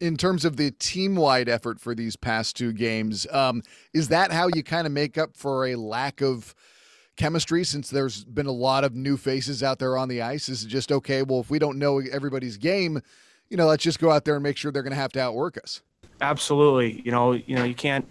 in 0.00 0.16
terms 0.16 0.44
of 0.44 0.56
the 0.56 0.70
team 0.70 1.16
wide 1.16 1.48
effort 1.48 1.80
for 1.80 1.94
these 1.94 2.16
past 2.16 2.56
two 2.56 2.72
games. 2.72 3.26
Um, 3.32 3.62
is 3.92 4.08
that 4.08 4.32
how 4.32 4.48
you 4.54 4.62
kind 4.62 4.86
of 4.86 4.92
make 4.92 5.18
up 5.18 5.36
for 5.36 5.66
a 5.66 5.74
lack 5.76 6.20
of 6.20 6.54
chemistry 7.16 7.64
since 7.64 7.90
there's 7.90 8.24
been 8.24 8.46
a 8.46 8.52
lot 8.52 8.84
of 8.84 8.94
new 8.94 9.16
faces 9.16 9.62
out 9.62 9.78
there 9.78 9.96
on 9.96 10.08
the 10.08 10.22
ice? 10.22 10.48
Is 10.48 10.64
it 10.64 10.68
just 10.68 10.92
okay? 10.92 11.22
Well, 11.22 11.40
if 11.40 11.50
we 11.50 11.58
don't 11.58 11.78
know 11.78 12.00
everybody's 12.00 12.56
game, 12.56 13.02
you 13.50 13.56
know, 13.56 13.66
let's 13.66 13.82
just 13.82 13.98
go 13.98 14.10
out 14.10 14.24
there 14.24 14.34
and 14.34 14.42
make 14.42 14.56
sure 14.56 14.70
they're 14.70 14.82
going 14.82 14.92
to 14.92 15.00
have 15.00 15.12
to 15.12 15.20
outwork 15.20 15.58
us. 15.58 15.82
Absolutely. 16.20 17.00
You 17.04 17.12
know, 17.12 17.32
you 17.32 17.54
know, 17.54 17.64
you 17.64 17.74
can't, 17.74 18.06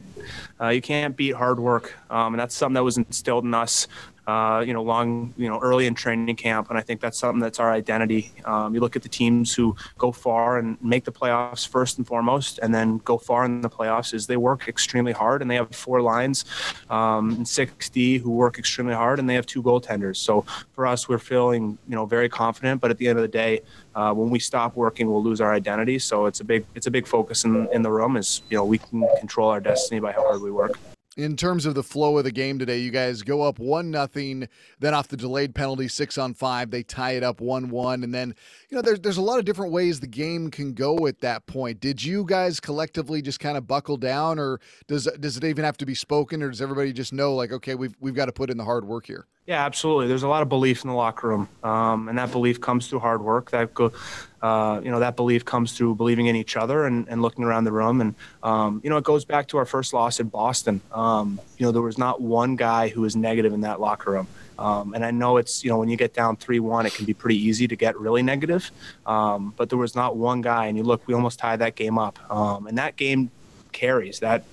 uh, 0.62 0.70
you 0.70 0.82
can't 0.82 1.16
beat 1.16 1.36
hard 1.36 1.60
work, 1.60 1.98
um, 2.10 2.34
and 2.34 2.40
that's 2.40 2.56
something 2.56 2.76
that 2.76 2.84
was 2.84 2.98
instilled 2.98 3.44
in 3.44 3.54
us 3.54 3.88
uh, 4.28 4.62
you 4.66 4.74
know, 4.74 4.84
long, 4.84 5.34
you 5.38 5.48
know, 5.48 5.58
early 5.60 5.88
in 5.88 5.96
training 5.96 6.36
camp. 6.36 6.70
And 6.70 6.78
I 6.78 6.82
think 6.82 7.00
that's 7.00 7.18
something 7.18 7.40
that's 7.40 7.60
our 7.60 7.72
identity. 7.72 8.34
Um, 8.44 8.76
you 8.76 8.82
look 8.82 8.98
at 8.98 9.02
the 9.02 9.10
teams 9.10 9.56
who 9.56 9.74
go 9.98 10.12
far 10.12 10.58
and 10.58 10.78
make 10.84 11.06
the 11.06 11.14
playoffs 11.14 11.66
first 11.66 11.98
and 11.98 12.06
foremost, 12.06 12.60
and 12.60 12.76
then 12.76 12.98
go 13.00 13.18
far 13.18 13.46
in 13.46 13.62
the 13.62 13.70
playoffs 13.70 14.14
is 14.14 14.28
they 14.28 14.36
work 14.36 14.68
extremely 14.68 15.14
hard 15.14 15.42
and 15.42 15.50
they 15.50 15.56
have 15.56 15.74
four 15.74 16.02
lines 16.02 16.44
um, 16.90 17.30
and 17.36 17.46
6D 17.46 18.20
who 18.20 18.32
work 18.32 18.60
extremely 18.60 18.94
hard 18.94 19.20
and 19.20 19.30
they 19.30 19.36
have 19.36 19.46
two 19.46 19.64
goaltenders. 19.64 20.18
So 20.18 20.46
for 20.74 20.86
us, 20.86 21.08
we're 21.08 21.20
feeling, 21.20 21.78
you 21.88 21.96
know, 21.96 22.06
very 22.06 22.28
confident, 22.28 22.82
but 22.82 22.92
at 22.92 22.98
the 22.98 23.08
end 23.08 23.18
of 23.18 23.22
the 23.22 23.30
day, 23.30 23.62
uh, 23.96 24.14
when 24.14 24.30
we 24.30 24.40
stop 24.40 24.76
working, 24.76 25.10
we'll 25.10 25.24
lose 25.24 25.40
our 25.40 25.54
identity. 25.54 26.00
So 26.00 26.26
it's 26.26 26.42
a 26.42 26.44
big, 26.44 26.66
it's 26.76 26.88
a 26.88 26.92
big 26.92 27.08
focus 27.08 27.46
in, 27.46 27.70
in 27.72 27.82
the 27.82 27.92
room 27.92 28.18
is, 28.18 28.42
you 28.50 28.58
know, 28.58 28.66
we 28.66 28.78
can 28.78 29.08
control 29.20 29.50
our 29.50 29.62
destiny 29.62 30.02
by 30.02 30.12
how 30.12 30.24
hard 30.24 30.42
we 30.42 30.52
work 30.52 30.78
in 31.18 31.36
terms 31.36 31.66
of 31.66 31.74
the 31.74 31.84
flow 31.84 32.18
of 32.20 32.24
the 32.24 32.32
game 32.32 32.60
today, 32.60 32.78
you 32.78 32.92
guys 32.92 33.24
go 33.24 33.42
up 33.42 33.58
one 33.58 33.90
nothing, 33.90 34.48
then 34.80 34.94
off 34.94 35.08
the 35.08 35.18
delayed 35.18 35.56
penalty, 35.56 35.88
six 35.88 36.18
on 36.18 36.36
five, 36.36 36.70
they 36.70 36.84
tie 36.84 37.12
it 37.12 37.24
up 37.24 37.42
one 37.42 37.70
one, 37.70 38.04
and 38.04 38.14
then 38.14 38.36
you 38.70 38.76
know 38.76 38.82
there's 38.82 39.00
there's 39.00 39.18
a 39.18 39.22
lot 39.22 39.40
of 39.40 39.46
different 39.46 39.72
ways 39.72 40.00
the 40.00 40.08
game 40.08 40.52
can 40.52 40.74
go 40.74 41.08
at 41.08 41.20
that 41.22 41.46
point. 41.48 41.80
Did 41.80 42.04
you 42.04 42.24
guys 42.24 42.60
collectively 42.60 43.22
just 43.22 43.40
kind 43.40 43.58
of 43.58 43.68
buckle 43.68 43.98
down, 43.98 44.38
or 44.38 44.60
does 44.88 45.06
does 45.20 45.38
it 45.38 45.44
even 45.44 45.66
have 45.66 45.78
to 45.78 45.86
be 45.86 45.96
spoken, 45.96 46.44
or 46.44 46.50
does 46.50 46.62
everybody 46.62 46.94
just 46.94 47.12
know 47.12 47.34
like 47.34 47.52
okay 47.52 47.74
we've 47.74 47.96
we've 48.00 48.16
got 48.16 48.26
to 48.28 48.32
put 48.32 48.52
in 48.52 48.58
the 48.58 48.66
hard 48.66 48.86
work 48.86 49.08
here? 49.08 49.26
Yeah, 49.48 49.66
absolutely. 49.66 50.08
There's 50.08 50.24
a 50.24 50.28
lot 50.28 50.42
of 50.42 50.50
belief 50.50 50.84
in 50.84 50.90
the 50.90 50.96
locker 50.96 51.30
room, 51.30 51.48
um, 51.64 52.10
and 52.10 52.18
that 52.18 52.34
belief 52.34 52.60
comes 52.60 52.88
through 52.88 53.00
hard 53.00 53.22
work. 53.22 53.52
That 53.52 53.74
go, 53.74 53.94
uh, 54.42 54.82
you 54.84 54.92
know, 54.92 55.00
that 55.00 55.16
belief 55.16 55.46
comes 55.46 55.72
through 55.72 55.96
believing 55.96 56.28
in 56.28 56.36
each 56.36 56.58
other 56.58 56.86
and, 56.86 57.08
and 57.08 57.22
looking 57.22 57.46
around 57.46 57.64
the 57.64 57.72
room. 57.72 58.02
And 58.02 58.16
um, 58.44 58.82
you 58.84 58.90
know, 58.90 58.98
it 58.98 59.06
goes 59.06 59.24
back 59.24 59.48
to 59.48 59.58
our 59.58 59.66
first 59.66 59.94
loss 59.94 60.20
in 60.20 60.28
Boston. 60.28 60.82
Um, 60.92 61.40
you 61.58 61.66
know, 61.66 61.72
there 61.72 61.82
was 61.82 61.98
not 61.98 62.20
one 62.20 62.58
guy 62.58 62.90
who 62.90 63.02
was 63.02 63.16
negative 63.16 63.54
in 63.54 63.62
that 63.62 63.80
locker 63.80 64.12
room. 64.12 64.28
Um, 64.60 64.94
and 64.94 65.06
I 65.06 65.12
know 65.12 65.38
it's 65.38 65.64
you 65.64 65.70
know 65.70 65.78
when 65.78 65.88
you 65.88 65.96
get 65.96 66.14
down 66.14 66.36
three 66.36 66.60
one, 66.60 66.86
it 66.86 66.94
can 66.94 67.06
be 67.06 67.14
pretty 67.14 67.42
easy 67.42 67.70
to 67.70 67.76
get 67.78 67.98
really 67.98 68.24
negative. 68.24 68.70
Um, 69.06 69.54
but 69.56 69.70
there 69.70 69.78
was 69.80 69.96
not 69.96 70.18
one 70.18 70.42
guy, 70.42 70.66
and 70.66 70.78
you 70.78 70.84
look, 70.84 71.08
we 71.08 71.14
almost 71.14 71.40
tied 71.40 71.60
that 71.60 71.76
game 71.76 71.98
up. 71.98 72.20
Um, 72.30 72.68
and 72.68 72.78
that 72.80 72.98
game 72.98 73.32
carries. 73.72 74.20
That 74.20 74.44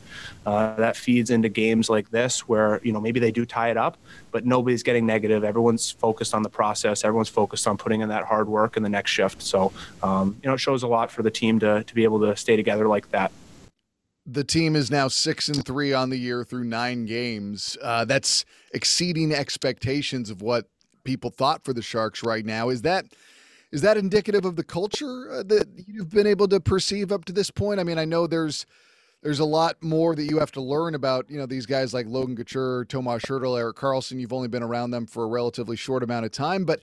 uh, 0.47 0.77
that 0.77 0.97
feeds 0.97 1.31
into 1.31 1.49
games 1.49 1.89
like 1.91 2.11
this 2.11 2.49
where 2.49 2.81
you 2.83 2.93
know 2.93 3.01
maybe 3.01 3.21
they 3.21 3.33
do 3.33 3.45
tie 3.45 3.71
it 3.71 3.77
up 3.77 3.97
but 4.35 4.45
nobody's 4.45 4.83
getting 4.83 5.07
negative. 5.07 5.45
Everyone's 5.45 5.93
focused 5.93 6.35
on 6.35 6.43
the 6.43 6.49
process. 6.49 7.05
Everyone's 7.05 7.29
focused 7.29 7.69
on 7.69 7.77
putting 7.77 8.01
in 8.01 8.09
that 8.09 8.25
hard 8.25 8.49
work 8.49 8.77
in 8.77 8.83
the 8.83 8.89
next 8.89 9.13
shift. 9.13 9.41
So 9.41 9.73
um, 10.03 10.37
you 10.43 10.49
know 10.49 10.55
it 10.55 10.61
shows 10.61 10.83
a 10.83 10.89
lot 10.89 11.11
for 11.13 11.23
the 11.23 11.31
team 11.31 11.61
to, 11.61 11.85
to 11.85 11.95
be 11.95 12.03
able 12.03 12.21
to 12.23 12.37
stay 12.37 12.57
together 12.57 12.89
like 12.89 13.11
that. 13.13 13.31
The 14.27 14.43
team 14.43 14.75
is 14.75 14.91
now 14.91 15.07
six 15.07 15.49
and 15.49 15.65
three 15.65 15.93
on 15.93 16.11
the 16.11 16.17
year 16.17 16.43
through 16.43 16.65
nine 16.65 17.05
games. 17.05 17.77
Uh, 17.81 18.05
that's 18.05 18.45
exceeding 18.73 19.33
expectations 19.33 20.31
of 20.31 20.43
what 20.43 20.67
people 21.05 21.31
thought 21.31 21.63
for 21.63 21.73
the 21.73 21.83
sharks 21.83 22.25
right 22.25 22.45
now. 22.45 22.71
Is 22.71 22.83
that 22.83 23.07
is 23.71 23.83
that 23.83 23.97
indicative 23.97 24.45
of 24.45 24.57
the 24.57 24.65
culture 24.65 25.31
uh, 25.31 25.43
that 25.45 25.69
you've 25.87 26.11
been 26.11 26.27
able 26.27 26.49
to 26.49 26.59
perceive 26.59 27.13
up 27.13 27.25
to 27.27 27.33
this 27.33 27.53
point? 27.53 27.79
I 27.79 27.85
mean, 27.85 27.99
I 27.99 28.05
know 28.05 28.27
there's 28.27 28.67
there's 29.25 29.41
a 29.41 29.45
lot 29.45 29.83
more 29.83 30.15
that 30.15 30.25
you 30.25 30.39
have 30.39 30.53
to 30.53 30.61
learn 30.61 30.95
about, 30.95 31.31
you 31.31 31.39
know, 31.39 31.47
these 31.47 31.65
guys 31.65 31.95
like 31.95 32.07
Logan 32.07 32.37
Couture, 32.37 32.85
Tomas 32.85 33.25
Hertl, 33.25 33.59
Erik 33.59 33.75
Karlsson. 33.75 34.21
You've 34.21 34.35
only 34.35 34.49
been 34.49 34.63
around 34.63 34.91
them 34.91 35.07
for 35.07 35.25
a 35.25 35.27
relatively 35.27 35.77
short 35.77 36.03
amount 36.03 36.27
of 36.27 36.31
time, 36.31 36.67
but 36.67 36.83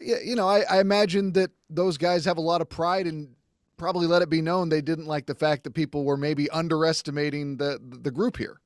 you 0.00 0.34
know, 0.34 0.48
I, 0.48 0.62
I 0.62 0.80
imagine 0.80 1.32
that 1.34 1.50
those 1.68 1.98
guys 1.98 2.24
have 2.24 2.38
a 2.38 2.40
lot 2.40 2.62
of 2.62 2.70
pride 2.70 3.06
and 3.06 3.28
probably 3.76 4.06
let 4.06 4.22
it 4.22 4.30
be 4.30 4.40
known 4.40 4.70
they 4.70 4.80
didn't 4.80 5.06
like 5.06 5.26
the 5.26 5.34
fact 5.34 5.62
that 5.64 5.74
people 5.74 6.04
were 6.04 6.16
maybe 6.16 6.50
underestimating 6.50 7.58
the 7.58 7.78
the 7.80 8.10
group 8.10 8.38
here. 8.38 8.60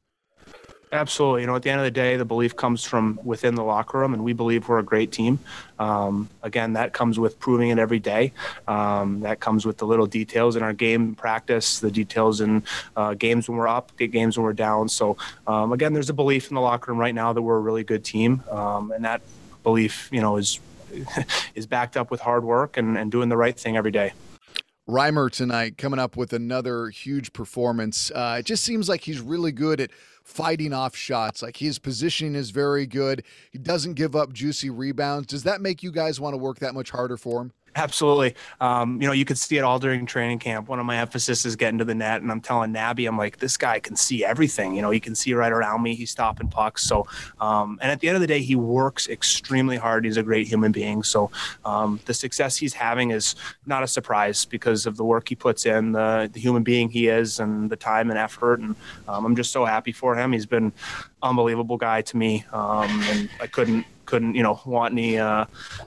Absolutely. 0.91 1.43
You 1.43 1.47
know, 1.49 1.57
at 1.57 1.63
the 1.63 1.71
end 1.71 1.81
of 1.81 1.85
the 1.85 1.91
day, 1.91 2.17
the 2.17 2.25
belief 2.25 2.57
comes 2.57 2.83
from 2.83 3.21
within 3.23 3.55
the 3.55 3.63
locker 3.63 3.99
room, 3.99 4.15
and 4.15 4.25
we 4.25 4.33
believe 4.33 4.69
we're 4.69 4.79
a 4.79 4.85
great 4.85 5.13
team. 5.13 5.39
Um, 5.79 6.31
again, 6.43 6.73
that 6.75 6.95
comes 6.95 7.19
with 7.19 7.39
proving 7.39 7.69
it 7.69 7.79
every 7.79 7.99
day. 7.99 8.33
Um, 8.67 9.21
that 9.21 9.39
comes 9.39 9.67
with 9.67 9.77
the 9.77 9.87
little 9.87 10.07
details 10.07 10.57
in 10.57 10.63
our 10.63 10.73
game 10.73 11.15
practice, 11.15 11.81
the 11.81 11.91
details 11.91 12.41
in 12.41 12.63
uh, 12.97 13.15
games 13.15 13.49
when 13.49 13.59
we're 13.59 13.69
up, 13.69 13.95
games 13.99 14.39
when 14.39 14.45
we're 14.45 14.55
down. 14.55 14.89
So, 14.89 15.19
um, 15.47 15.73
again, 15.73 15.93
there's 15.93 16.11
a 16.11 16.15
belief 16.15 16.49
in 16.49 16.55
the 16.55 16.61
locker 16.61 16.91
room 16.91 16.99
right 16.99 17.15
now 17.15 17.35
that 17.35 17.43
we're 17.43 17.59
a 17.59 17.61
really 17.61 17.85
good 17.85 18.05
team, 18.05 18.43
um, 18.51 18.91
and 18.93 19.05
that 19.05 19.21
belief, 19.63 20.09
you 20.11 20.23
know, 20.23 20.39
is 20.39 20.59
is 21.55 21.67
backed 21.67 21.99
up 21.99 22.11
with 22.11 22.21
hard 22.21 22.45
work 22.45 22.79
and, 22.79 22.97
and 22.97 23.13
doing 23.13 23.29
the 23.29 23.37
right 23.37 23.59
thing 23.59 23.77
every 23.77 23.91
day. 23.91 24.13
Reimer 24.89 25.31
tonight 25.31 25.77
coming 25.77 26.01
up 26.01 26.17
with 26.17 26.33
another 26.33 26.89
huge 26.89 27.35
performance. 27.35 28.11
Uh, 28.11 28.37
it 28.39 28.47
just 28.47 28.65
seems 28.65 28.89
like 28.89 29.03
he's 29.03 29.21
really 29.21 29.53
good 29.53 29.83
at 29.83 29.91
fighting 30.29 30.75
off 30.75 30.95
shots. 30.95 31.43
Like 31.43 31.57
his 31.57 31.79
positioning 31.79 32.35
is 32.35 32.51
very 32.51 32.87
good. 32.87 33.25
He 33.51 33.59
doesn't 33.59 33.95
give 33.95 34.15
up 34.15 34.33
juicy 34.33 34.69
rebounds. 34.69 35.27
Does 35.27 35.43
that 35.45 35.61
make 35.61 35.83
you 35.83 35.91
guys 35.91 36.21
want 36.21 36.35
to 36.35 36.39
work 36.39 36.59
that 36.59 36.75
much 36.75 36.91
harder 36.91 37.17
for 37.17 37.41
him? 37.41 37.53
Absolutely. 37.79 38.35
Um, 38.61 39.01
you 39.01 39.07
know, 39.07 39.13
you 39.13 39.25
could 39.25 39.39
see 39.39 39.57
it 39.57 39.63
all 39.63 39.79
during 39.79 40.05
training 40.05 40.41
camp. 40.41 40.69
One 40.69 40.81
of 40.81 40.87
my 40.87 40.97
emphasis 40.97 41.47
is 41.47 41.55
getting 41.55 41.79
to 41.79 41.85
the 41.85 41.95
net, 41.95 42.21
and 42.23 42.31
I'm 42.31 42.41
telling 42.41 42.73
Nabby, 42.73 43.07
I'm 43.07 43.17
like, 43.17 43.39
this 43.39 43.57
guy 43.57 43.79
can 43.79 43.95
see 43.95 44.25
everything. 44.25 44.75
You 44.75 44.83
know, 44.83 44.91
he 44.91 44.99
can 44.99 45.15
see 45.15 45.33
right 45.33 45.53
around 45.53 45.83
me. 45.83 45.95
He's 45.95 46.11
stopping 46.11 46.49
pucks. 46.49 46.83
So, 46.83 47.07
um, 47.41 47.79
and 47.81 47.93
at 47.93 48.01
the 48.01 48.09
end 48.09 48.17
of 48.17 48.21
the 48.21 48.27
day, 48.27 48.41
he 48.41 48.57
works 48.57 49.09
extremely 49.09 49.77
hard. 49.77 50.05
He's 50.05 50.17
a 50.17 50.25
great 50.25 50.49
human 50.49 50.73
being. 50.73 51.05
So, 51.05 51.31
um, 51.65 52.01
the 52.07 52.15
success 52.15 52.57
he's 52.57 52.75
having 52.75 53.13
is 53.13 53.37
not 53.65 53.85
a 53.85 53.87
surprise 53.87 54.45
because 54.45 54.85
of 54.85 54.97
the 54.97 55.05
work 55.05 55.29
he 55.29 55.37
puts 55.37 55.65
in, 55.65 55.93
the, 55.93 56.29
the 56.33 56.41
human 56.41 56.65
being 56.65 56.89
he 56.89 57.07
is, 57.07 57.39
and 57.39 57.71
the 57.71 57.77
time 57.77 58.11
and 58.11 58.19
effort. 58.19 58.59
And 58.59 58.75
um, 59.07 59.25
I'm 59.25 59.37
just 59.37 59.53
so 59.53 59.65
happy 59.65 59.93
for 59.93 60.17
him. 60.17 60.33
He's 60.33 60.47
been 60.47 60.73
unbelievable 61.23 61.77
guy 61.77 62.03
to 62.03 62.17
me, 62.17 62.45
um, 62.53 62.91
and 63.05 63.31
I 63.41 63.47
couldn't 63.47 63.87
couldn't 64.09 64.35
you 64.35 64.43
know 64.43 64.59
want 64.65 64.93
any 64.93 65.19
uh, 65.19 65.45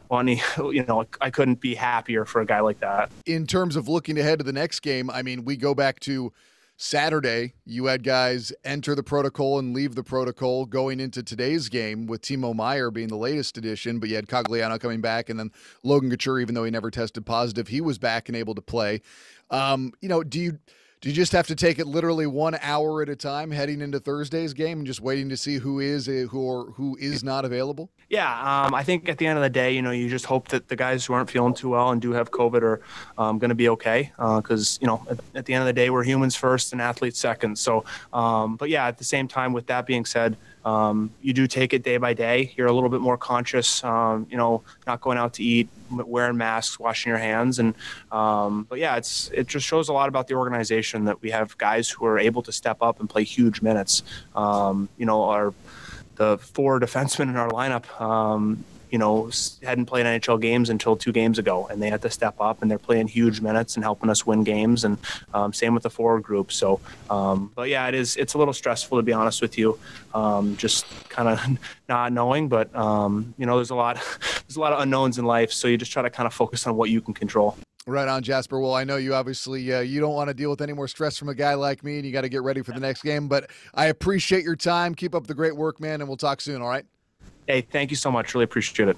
want 0.10 0.30
any 0.30 0.42
you 0.72 0.86
know 0.86 1.06
I 1.20 1.30
couldn't 1.30 1.60
be 1.60 1.76
happier 1.76 2.24
for 2.24 2.40
a 2.42 2.46
guy 2.46 2.60
like 2.60 2.80
that. 2.80 3.12
In 3.26 3.48
terms 3.48 3.76
of 3.76 3.88
looking 3.88 4.18
ahead 4.18 4.40
to 4.40 4.46
the 4.46 4.54
next 4.54 4.82
game, 4.82 5.10
I 5.10 5.24
mean, 5.24 5.44
we 5.44 5.58
go 5.58 5.74
back 5.74 6.00
to 6.02 6.32
Saturday. 6.78 7.54
You 7.66 7.86
had 7.86 8.04
guys 8.04 8.54
enter 8.64 8.96
the 8.96 9.04
protocol 9.04 9.60
and 9.60 9.74
leave 9.74 9.96
the 9.96 10.04
protocol 10.04 10.66
going 10.66 11.00
into 11.00 11.24
today's 11.24 11.68
game 11.68 12.06
with 12.06 12.22
Timo 12.22 12.56
Meier 12.56 12.92
being 12.92 13.08
the 13.08 13.18
latest 13.18 13.58
addition, 13.58 14.00
but 14.00 14.10
you 14.10 14.16
had 14.16 14.28
Cogliano 14.28 14.80
coming 14.80 15.02
back 15.02 15.30
and 15.30 15.40
then 15.40 15.52
Logan 15.84 16.10
Couture, 16.10 16.40
even 16.40 16.56
though 16.56 16.64
he 16.64 16.72
never 16.72 16.92
tested 16.92 17.26
positive, 17.26 17.68
he 17.68 17.82
was 17.82 17.98
back 17.98 18.30
and 18.30 18.36
able 18.36 18.56
to 18.56 18.62
play. 18.62 19.02
Um, 19.50 19.94
you 20.02 20.10
know, 20.10 20.24
do 20.24 20.40
you 20.40 20.60
do 21.02 21.10
you 21.10 21.16
just 21.16 21.32
have 21.32 21.48
to 21.48 21.56
take 21.56 21.80
it 21.80 21.88
literally 21.88 22.28
one 22.28 22.56
hour 22.62 23.02
at 23.02 23.10
a 23.10 23.16
time 23.16 23.50
heading 23.50 23.82
into 23.82 24.00
Thursday's 24.00 24.54
game 24.54 24.78
and 24.80 24.88
just 24.88 25.02
waiting 25.02 25.30
to 25.30 25.38
see 25.38 25.58
who 25.58 25.80
is 25.80 26.06
who 26.06 26.30
or 26.40 26.66
who 26.74 26.96
is 27.00 27.24
not 27.24 27.44
available? 27.44 27.90
Yeah, 28.08 28.30
um, 28.66 28.76
I 28.76 28.84
think 28.84 29.10
at 29.10 29.18
the 29.18 29.26
end 29.26 29.40
of 29.40 29.44
the 29.44 29.50
day, 29.50 29.74
you 29.74 29.82
know, 29.82 29.90
you 29.90 30.08
just 30.10 30.26
hope 30.26 30.50
that 30.50 30.68
the 30.68 30.76
guys 30.76 31.04
who 31.04 31.14
aren't 31.14 31.32
feeling 31.32 31.56
too 31.56 31.70
well 31.70 31.90
and 31.90 32.00
do 32.00 32.12
have 32.12 32.30
COVID 32.30 32.62
are 32.62 32.82
um, 33.18 33.40
going 33.40 33.50
to 33.50 33.56
be 33.56 33.68
okay. 33.70 34.12
Because 34.16 34.78
uh, 34.78 34.82
you 34.82 34.88
know, 34.88 35.04
at, 35.10 35.20
at, 35.34 35.46
the 35.46 35.56
end 35.56 35.64
of 35.64 35.66
the 35.66 35.74
day, 35.74 35.90
we're 35.90 36.04
humans 36.04 36.36
first 36.36 36.72
and 36.72 36.80
athletes 36.80 37.18
second. 37.18 37.58
So, 37.58 37.84
um, 38.14 38.56
but 38.56 38.70
yeah, 38.70 38.86
at 38.86 39.00
the 39.00 39.04
same 39.04 39.28
time, 39.28 39.54
with 39.54 39.66
that 39.68 39.88
being 39.88 40.06
said, 40.06 40.38
um, 40.64 41.12
you 41.22 41.34
do 41.34 41.48
take 41.48 41.74
it 41.74 41.84
day 41.84 41.98
by 41.98 42.14
day. 42.14 42.54
You're 42.56 42.68
a 42.68 42.74
little 42.74 42.90
bit 42.90 43.02
more 43.02 43.18
conscious, 43.18 43.84
um, 43.84 44.28
you 44.30 44.38
know, 44.38 44.64
not 44.86 45.02
going 45.02 45.18
out 45.18 45.34
to 45.34 45.44
eat, 45.44 45.70
wearing 45.90 46.38
masks, 46.38 46.80
washing 46.80 47.10
your 47.10 47.20
hands, 47.20 47.60
and 47.60 47.74
um, 48.12 48.66
but 48.70 48.80
yeah, 48.80 48.96
it's 48.96 49.30
it 49.34 49.48
just 49.48 49.66
shows 49.66 49.90
a 49.90 49.94
lot 49.94 50.08
about 50.08 50.28
the 50.28 50.36
organization 50.36 51.06
that 51.06 51.22
we 51.22 51.32
have 51.32 51.58
guys 51.58 51.90
who 51.90 52.06
are 52.06 52.20
able 52.20 52.42
to 52.44 52.52
step 52.52 52.78
up 52.82 53.00
and 53.00 53.10
play 53.10 53.24
huge 53.24 53.62
minutes. 53.62 54.04
Um, 54.36 54.90
you 54.98 55.06
know, 55.06 55.24
our 55.24 55.54
the 56.16 56.38
four 56.38 56.80
defensemen 56.80 57.30
in 57.30 57.38
our 57.38 57.50
lineup 57.50 58.00
um, 58.00 58.64
you 58.92 58.98
know, 58.98 59.32
hadn't 59.64 59.86
played 59.86 60.06
NHL 60.06 60.40
games 60.40 60.70
until 60.70 60.96
two 60.98 61.12
games 61.12 61.40
ago, 61.40 61.68
and 61.72 61.82
they 61.82 61.90
had 61.90 62.02
to 62.02 62.10
step 62.10 62.36
up, 62.40 62.62
and 62.62 62.70
they're 62.70 62.78
playing 62.78 63.08
huge 63.08 63.40
minutes 63.40 63.76
and 63.76 63.84
helping 63.84 64.10
us 64.10 64.26
win 64.26 64.44
games. 64.44 64.84
And 64.84 64.98
um, 65.34 65.54
same 65.54 65.74
with 65.74 65.84
the 65.84 65.90
forward 65.90 66.24
group. 66.24 66.52
So, 66.52 66.82
um, 67.10 67.52
but 67.56 67.70
yeah, 67.70 67.88
it 67.88 67.96
is. 67.96 68.18
It's 68.18 68.34
a 68.34 68.38
little 68.38 68.54
stressful 68.54 68.98
to 68.98 69.04
be 69.04 69.14
honest 69.14 69.42
with 69.42 69.58
you, 69.58 69.80
um, 70.14 70.58
just 70.58 70.86
kind 71.10 71.30
of 71.30 71.60
not 71.90 72.12
knowing. 72.12 72.50
But 72.50 72.76
um, 72.76 73.34
you 73.38 73.46
know, 73.46 73.56
there's 73.56 73.70
a 73.70 73.76
lot, 73.76 73.96
there's 74.48 74.58
a 74.58 74.60
lot 74.60 74.74
of 74.74 74.82
unknowns 74.82 75.18
in 75.18 75.26
life, 75.26 75.52
so 75.52 75.68
you 75.68 75.78
just 75.78 75.92
try 75.92 76.02
to 76.02 76.10
kind 76.10 76.28
of 76.28 76.34
focus 76.34 76.68
on 76.68 76.76
what 76.76 76.90
you 76.90 77.02
can 77.02 77.14
control. 77.14 77.58
Right 77.88 78.08
on, 78.08 78.22
Jasper. 78.22 78.60
Well, 78.60 78.76
I 78.76 78.84
know 78.84 78.98
you 78.98 79.16
obviously 79.16 79.74
uh, 79.74 79.80
you 79.80 80.00
don't 80.00 80.14
want 80.14 80.28
to 80.28 80.36
deal 80.36 80.52
with 80.52 80.62
any 80.62 80.74
more 80.74 80.88
stress 80.88 81.18
from 81.18 81.30
a 81.30 81.36
guy 81.36 81.56
like 81.56 81.84
me, 81.84 81.96
and 81.98 82.06
you 82.06 82.12
got 82.12 82.22
to 82.22 82.30
get 82.30 82.44
ready 82.44 82.62
for 82.62 82.74
the 82.74 82.80
next 82.80 83.02
game. 83.02 83.28
But 83.28 83.50
I 83.74 83.88
appreciate 83.88 84.44
your 84.44 84.56
time. 84.56 84.94
Keep 84.94 85.16
up 85.16 85.26
the 85.26 85.34
great 85.34 85.56
work, 85.56 85.80
man, 85.80 86.02
and 86.02 86.08
we'll 86.08 86.18
talk 86.18 86.42
soon. 86.42 86.62
All 86.62 86.68
right. 86.68 86.86
Hey, 87.48 87.62
thank 87.62 87.90
you 87.90 87.98
so 87.98 88.12
much. 88.12 88.34
Really 88.34 88.46
appreciate 88.46 88.90
it. 88.90 88.98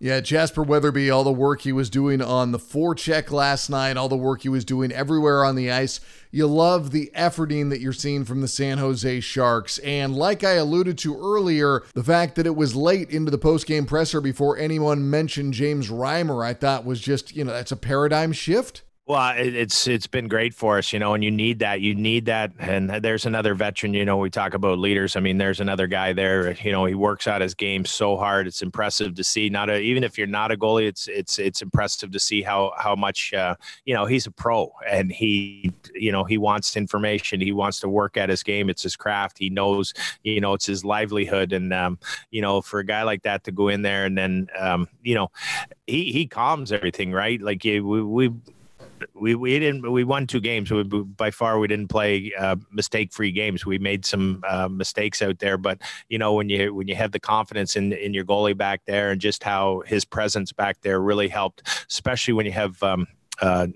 Yeah, 0.00 0.20
Jasper 0.20 0.62
Weatherby, 0.62 1.10
all 1.10 1.24
the 1.24 1.32
work 1.32 1.62
he 1.62 1.72
was 1.72 1.90
doing 1.90 2.22
on 2.22 2.52
the 2.52 2.58
forecheck 2.58 3.32
last 3.32 3.68
night, 3.68 3.96
all 3.96 4.08
the 4.08 4.16
work 4.16 4.42
he 4.42 4.48
was 4.48 4.64
doing 4.64 4.92
everywhere 4.92 5.44
on 5.44 5.56
the 5.56 5.72
ice. 5.72 5.98
You 6.30 6.46
love 6.46 6.92
the 6.92 7.10
efforting 7.16 7.70
that 7.70 7.80
you're 7.80 7.92
seeing 7.92 8.24
from 8.24 8.40
the 8.40 8.46
San 8.46 8.78
Jose 8.78 9.18
Sharks. 9.18 9.78
And 9.78 10.14
like 10.14 10.44
I 10.44 10.52
alluded 10.52 10.98
to 10.98 11.18
earlier, 11.18 11.82
the 11.94 12.04
fact 12.04 12.36
that 12.36 12.46
it 12.46 12.54
was 12.54 12.76
late 12.76 13.10
into 13.10 13.32
the 13.32 13.38
postgame 13.38 13.88
presser 13.88 14.20
before 14.20 14.56
anyone 14.56 15.10
mentioned 15.10 15.54
James 15.54 15.90
Reimer, 15.90 16.46
I 16.46 16.54
thought 16.54 16.84
was 16.84 17.00
just, 17.00 17.34
you 17.34 17.42
know, 17.42 17.52
that's 17.52 17.72
a 17.72 17.76
paradigm 17.76 18.30
shift. 18.30 18.82
Well, 19.08 19.32
it's 19.38 19.86
it's 19.86 20.06
been 20.06 20.28
great 20.28 20.52
for 20.52 20.76
us, 20.76 20.92
you 20.92 20.98
know, 20.98 21.14
and 21.14 21.24
you 21.24 21.30
need 21.30 21.60
that. 21.60 21.80
You 21.80 21.94
need 21.94 22.26
that. 22.26 22.52
And 22.58 22.90
there's 22.90 23.24
another 23.24 23.54
veteran, 23.54 23.94
you 23.94 24.04
know, 24.04 24.18
we 24.18 24.28
talk 24.28 24.52
about 24.52 24.78
leaders. 24.78 25.16
I 25.16 25.20
mean, 25.20 25.38
there's 25.38 25.60
another 25.60 25.86
guy 25.86 26.12
there, 26.12 26.52
you 26.52 26.70
know, 26.70 26.84
he 26.84 26.94
works 26.94 27.26
out 27.26 27.40
his 27.40 27.54
game 27.54 27.86
so 27.86 28.18
hard. 28.18 28.46
It's 28.46 28.60
impressive 28.60 29.14
to 29.14 29.24
see. 29.24 29.48
Not 29.48 29.70
a, 29.70 29.78
even 29.80 30.04
if 30.04 30.18
you're 30.18 30.26
not 30.26 30.52
a 30.52 30.58
goalie, 30.58 30.88
it's 30.88 31.08
it's 31.08 31.38
it's 31.38 31.62
impressive 31.62 32.10
to 32.10 32.20
see 32.20 32.42
how 32.42 32.74
how 32.76 32.94
much 32.94 33.32
uh, 33.32 33.54
you 33.86 33.94
know, 33.94 34.04
he's 34.04 34.26
a 34.26 34.30
pro 34.30 34.70
and 34.86 35.10
he 35.10 35.72
you 35.94 36.12
know, 36.12 36.24
he 36.24 36.36
wants 36.36 36.76
information. 36.76 37.40
He 37.40 37.52
wants 37.52 37.80
to 37.80 37.88
work 37.88 38.18
at 38.18 38.28
his 38.28 38.42
game. 38.42 38.68
It's 38.68 38.82
his 38.82 38.94
craft. 38.94 39.38
He 39.38 39.48
knows, 39.48 39.94
you 40.22 40.42
know, 40.42 40.52
it's 40.52 40.66
his 40.66 40.84
livelihood 40.84 41.54
and 41.54 41.72
um, 41.72 41.98
you 42.30 42.42
know, 42.42 42.60
for 42.60 42.80
a 42.80 42.84
guy 42.84 43.04
like 43.04 43.22
that 43.22 43.44
to 43.44 43.52
go 43.52 43.68
in 43.68 43.80
there 43.80 44.04
and 44.04 44.18
then 44.18 44.48
um, 44.58 44.86
you 45.02 45.14
know, 45.14 45.30
he 45.86 46.12
he 46.12 46.26
calms 46.26 46.72
everything, 46.72 47.10
right? 47.10 47.40
Like 47.40 47.64
we 47.64 47.80
we 47.80 48.34
we 49.14 49.34
we 49.34 49.58
didn't 49.58 49.90
we 49.90 50.04
won 50.04 50.26
two 50.26 50.40
games. 50.40 50.70
We, 50.70 50.82
by 50.82 51.30
far 51.30 51.58
we 51.58 51.68
didn't 51.68 51.88
play 51.88 52.32
uh, 52.38 52.56
mistake 52.70 53.12
free 53.12 53.32
games. 53.32 53.64
We 53.66 53.78
made 53.78 54.04
some 54.04 54.42
uh, 54.48 54.68
mistakes 54.68 55.22
out 55.22 55.38
there, 55.38 55.56
but 55.56 55.80
you 56.08 56.18
know 56.18 56.34
when 56.34 56.48
you 56.48 56.74
when 56.74 56.88
you 56.88 56.94
have 56.96 57.12
the 57.12 57.20
confidence 57.20 57.76
in 57.76 57.92
in 57.92 58.14
your 58.14 58.24
goalie 58.24 58.56
back 58.56 58.82
there 58.86 59.10
and 59.10 59.20
just 59.20 59.42
how 59.42 59.82
his 59.86 60.04
presence 60.04 60.52
back 60.52 60.80
there 60.82 61.00
really 61.00 61.28
helped, 61.28 61.62
especially 61.88 62.34
when 62.34 62.46
you 62.46 62.52
have. 62.52 62.82
Um, 62.82 63.06
uh, 63.40 63.68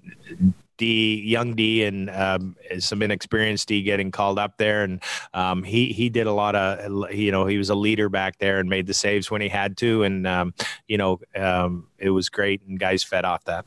D, 0.78 1.22
young 1.24 1.54
D, 1.54 1.85
and 1.85 2.11
um, 2.11 2.56
some 2.80 3.02
inexperienced 3.02 3.68
D 3.68 3.85
getting 3.85 4.11
called 4.11 4.37
up 4.37 4.56
there, 4.56 4.82
and 4.82 5.00
um, 5.32 5.62
he 5.62 5.92
he 5.92 6.08
did 6.08 6.26
a 6.26 6.32
lot 6.32 6.56
of 6.56 7.12
you 7.14 7.30
know 7.30 7.46
he 7.46 7.56
was 7.56 7.70
a 7.70 7.74
leader 7.76 8.08
back 8.08 8.38
there 8.38 8.58
and 8.58 8.68
made 8.68 8.88
the 8.88 8.94
saves 8.94 9.30
when 9.30 9.40
he 9.40 9.48
had 9.48 9.76
to, 9.76 10.02
and 10.02 10.26
um, 10.26 10.54
you 10.88 10.98
know 10.98 11.20
um, 11.37 11.87
it 11.98 12.11
was 12.11 12.28
great, 12.28 12.62
and 12.66 12.80
guys 12.80 13.04
fed 13.04 13.24
off 13.24 13.44
that. 13.44 13.64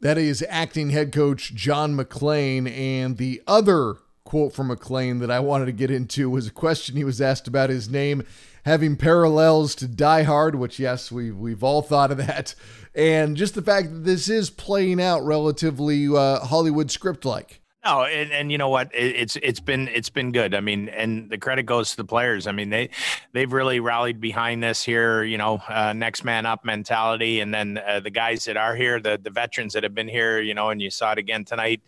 That 0.00 0.18
is 0.18 0.44
acting 0.48 0.90
head 0.90 1.12
coach 1.12 1.54
John 1.54 1.96
MacLean. 1.96 2.66
And 2.66 3.16
the 3.16 3.42
other 3.46 3.96
quote 4.24 4.52
from 4.52 4.66
MacLean 4.66 5.20
that 5.20 5.30
I 5.30 5.40
wanted 5.40 5.66
to 5.66 5.72
get 5.72 5.90
into 5.90 6.28
was 6.28 6.46
a 6.46 6.52
question 6.52 6.96
he 6.96 7.04
was 7.04 7.20
asked 7.20 7.48
about 7.48 7.70
his 7.70 7.88
name 7.88 8.24
having 8.64 8.96
parallels 8.96 9.74
to 9.76 9.86
Die 9.86 10.24
Hard, 10.24 10.56
which, 10.56 10.78
yes, 10.78 11.12
we, 11.12 11.30
we've 11.30 11.62
all 11.62 11.82
thought 11.82 12.10
of 12.10 12.18
that. 12.18 12.54
And 12.94 13.36
just 13.36 13.54
the 13.54 13.62
fact 13.62 13.92
that 13.92 14.04
this 14.04 14.28
is 14.28 14.50
playing 14.50 15.00
out 15.00 15.24
relatively 15.24 16.08
uh, 16.08 16.40
Hollywood 16.40 16.90
script 16.90 17.24
like. 17.24 17.60
No, 17.86 18.02
and, 18.02 18.32
and 18.32 18.50
you 18.50 18.58
know 18.58 18.68
what? 18.68 18.92
It, 18.92 19.14
it's 19.14 19.36
it's 19.36 19.60
been 19.60 19.86
it's 19.86 20.10
been 20.10 20.32
good. 20.32 20.56
I 20.56 20.60
mean, 20.60 20.88
and 20.88 21.30
the 21.30 21.38
credit 21.38 21.66
goes 21.66 21.90
to 21.90 21.96
the 21.96 22.04
players. 22.04 22.48
I 22.48 22.52
mean, 22.52 22.68
they 22.68 22.90
they've 23.32 23.52
really 23.52 23.78
rallied 23.78 24.20
behind 24.20 24.60
this 24.60 24.82
here. 24.82 25.22
You 25.22 25.38
know, 25.38 25.62
uh, 25.68 25.92
next 25.92 26.24
man 26.24 26.46
up 26.46 26.64
mentality, 26.64 27.38
and 27.38 27.54
then 27.54 27.78
uh, 27.86 28.00
the 28.00 28.10
guys 28.10 28.44
that 28.46 28.56
are 28.56 28.74
here, 28.74 28.98
the 28.98 29.20
the 29.22 29.30
veterans 29.30 29.72
that 29.74 29.84
have 29.84 29.94
been 29.94 30.08
here. 30.08 30.40
You 30.40 30.52
know, 30.52 30.70
and 30.70 30.82
you 30.82 30.90
saw 30.90 31.12
it 31.12 31.18
again 31.18 31.44
tonight. 31.44 31.80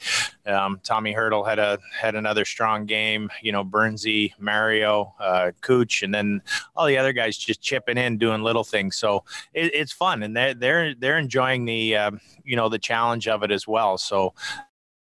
Um, 0.47 0.79
Tommy 0.85 1.13
Hertl 1.13 1.45
had 1.45 1.59
a 1.59 1.81
had 2.01 2.15
another 2.15 2.45
strong 2.45 2.87
game. 2.87 3.29
You 3.43 3.51
know, 3.51 3.65
Burnsie, 3.65 4.35
Mario, 4.39 5.15
uh, 5.19 5.51
Cooch, 5.63 6.05
and 6.05 6.15
then 6.15 6.43
all 6.77 6.87
the 6.87 6.99
other 6.99 7.13
guys 7.13 7.37
just 7.37 7.61
chipping 7.61 7.99
in, 7.99 8.19
doing 8.19 8.45
little 8.45 8.63
things. 8.63 8.97
So 8.97 9.25
it, 9.53 9.75
it's 9.75 9.93
fun, 9.93 10.23
and 10.23 10.37
they're 10.37 10.55
they're 10.55 10.95
they're 10.95 11.19
enjoying 11.19 11.65
the 11.65 11.97
um, 11.97 12.21
you 12.45 12.55
know 12.55 12.69
the 12.69 12.79
challenge 12.79 13.27
of 13.27 13.43
it 13.43 13.51
as 13.51 13.67
well. 13.67 13.99
So 13.99 14.33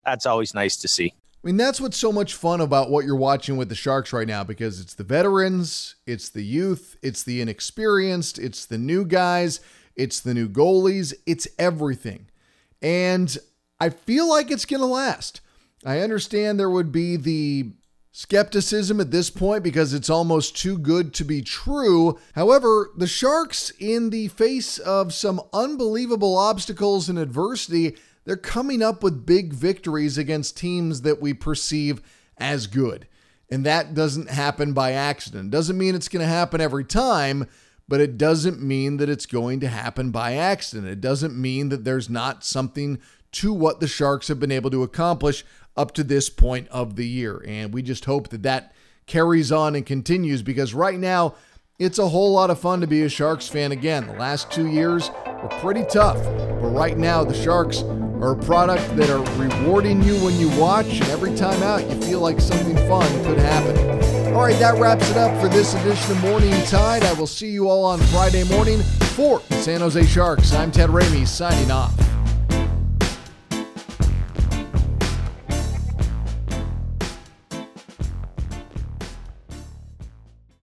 that's 0.06 0.26
always 0.26 0.54
nice 0.54 0.78
to 0.78 0.88
see. 0.88 1.14
I 1.44 1.48
mean, 1.48 1.58
that's 1.58 1.82
what's 1.82 1.98
so 1.98 2.12
much 2.12 2.36
fun 2.36 2.62
about 2.62 2.92
what 2.92 3.04
you're 3.04 3.16
watching 3.16 3.58
with 3.58 3.70
the 3.70 3.76
Sharks 3.76 4.14
right 4.14 4.28
now 4.28 4.44
because 4.44 4.80
it's 4.80 4.94
the 4.94 5.04
veterans, 5.04 5.96
it's 6.06 6.30
the 6.30 6.44
youth, 6.44 6.98
it's 7.02 7.24
the 7.24 7.42
inexperienced, 7.42 8.38
it's 8.38 8.66
the 8.66 8.78
new 8.78 9.06
guys, 9.06 9.60
it's 9.96 10.20
the 10.20 10.36
new 10.36 10.48
goalies, 10.48 11.14
it's 11.26 11.48
everything. 11.58 12.28
And 12.80 13.36
I 13.80 13.90
feel 13.90 14.30
like 14.30 14.52
it's 14.52 14.66
going 14.66 14.82
to 14.82 14.86
last. 14.86 15.42
I 15.84 16.02
understand 16.02 16.60
there 16.60 16.70
would 16.70 16.92
be 16.92 17.16
the 17.18 17.72
skepticism 18.12 19.00
at 19.00 19.10
this 19.10 19.30
point 19.30 19.64
because 19.64 19.94
it's 19.96 20.10
almost 20.10 20.56
too 20.56 20.78
good 20.78 21.14
to 21.16 21.24
be 21.24 21.42
true. 21.42 22.20
However, 22.36 22.92
the 22.96 23.08
Sharks, 23.08 23.72
in 23.80 24.12
the 24.12 24.28
face 24.28 24.78
of 24.78 25.14
some 25.14 25.42
unbelievable 25.54 26.38
obstacles 26.38 27.10
and 27.10 27.18
adversity, 27.18 27.96
they're 28.26 28.38
coming 28.38 28.82
up 28.82 29.04
with 29.04 29.26
big 29.26 29.54
victories 29.54 30.18
against 30.18 30.58
teams 30.58 31.02
that 31.02 31.22
we 31.22 31.34
perceive 31.34 32.02
as 32.38 32.68
good. 32.68 33.08
And 33.50 33.66
that 33.66 33.94
doesn't 33.94 34.30
happen 34.30 34.74
by 34.74 34.94
accident. 34.94 35.52
Doesn't 35.52 35.78
mean 35.78 35.96
it's 35.96 36.08
going 36.08 36.26
to 36.26 36.32
happen 36.32 36.62
every 36.62 36.86
time, 36.86 37.48
but 37.88 38.00
it 38.00 38.18
doesn't 38.18 38.62
mean 38.62 38.98
that 38.98 39.10
it's 39.10 39.26
going 39.26 39.60
to 39.60 39.68
happen 39.68 40.12
by 40.12 40.34
accident. 40.36 40.88
It 40.88 41.02
doesn't 41.02 41.40
mean 41.40 41.70
that 41.70 41.84
there's 41.84 42.10
not 42.10 42.46
something 42.46 43.00
to 43.34 43.52
what 43.54 43.80
the 43.80 43.88
Sharks 43.88 44.30
have 44.30 44.40
been 44.40 44.52
able 44.52 44.70
to 44.70 44.84
accomplish 44.84 45.44
up 45.76 45.94
to 45.94 46.04
this 46.04 46.30
point 46.30 46.68
of 46.70 46.96
the 46.96 47.08
year. 47.08 47.44
And 47.46 47.74
we 47.74 47.82
just 47.82 48.06
hope 48.06 48.30
that 48.30 48.44
that 48.44 48.74
carries 49.08 49.52
on 49.52 49.76
and 49.76 49.86
continues 49.86 50.42
because 50.42 50.74
right 50.74 51.00
now 51.00 51.36
it's 51.80 52.00
a 52.00 52.08
whole 52.08 52.32
lot 52.32 52.50
of 52.50 52.60
fun 52.60 52.82
to 52.82 52.88
be 52.88 53.04
a 53.04 53.10
Sharks 53.10 53.48
fan 53.48 53.72
again. 53.72 54.06
The 54.06 54.14
last 54.14 54.52
two 54.52 54.68
years 54.68 55.10
were 55.26 55.50
pretty 55.62 55.84
tough, 55.86 56.18
but 56.62 56.70
right 56.70 56.98
now 56.98 57.24
the 57.24 57.34
Sharks 57.34 57.82
are 58.22 58.34
a 58.34 58.44
product 58.44 58.96
that 58.98 59.10
are 59.10 59.24
rewarding 59.40 60.04
you 60.04 60.14
when 60.24 60.40
you 60.40 60.50
watch, 60.60 60.86
and 60.86 61.10
every 61.10 61.36
time 61.36 61.62
out 61.64 61.90
you 61.90 62.00
feel 62.02 62.20
like 62.20 62.40
something 62.40 62.76
fun 62.88 63.08
could 63.26 63.40
happen. 63.40 64.34
All 64.34 64.44
right, 64.44 64.58
that 64.60 64.80
wraps 64.80 65.10
it 65.10 65.18
up 65.18 65.42
for 65.42 65.48
this 65.50 65.74
edition 65.74 66.12
of 66.12 66.22
Morning 66.22 66.54
Tide. 66.66 67.04
I 67.04 67.14
will 67.14 67.28
see 67.28 67.50
you 67.50 67.68
all 67.68 67.84
on 67.84 68.00
Friday 68.00 68.44
morning 68.44 68.80
for 69.16 69.42
San 69.50 69.82
Jose 69.82 70.06
Sharks. 70.06 70.54
I'm 70.54 70.72
Ted 70.72 70.90
Ramey 70.90 71.28
signing 71.28 71.72
off. 71.72 71.94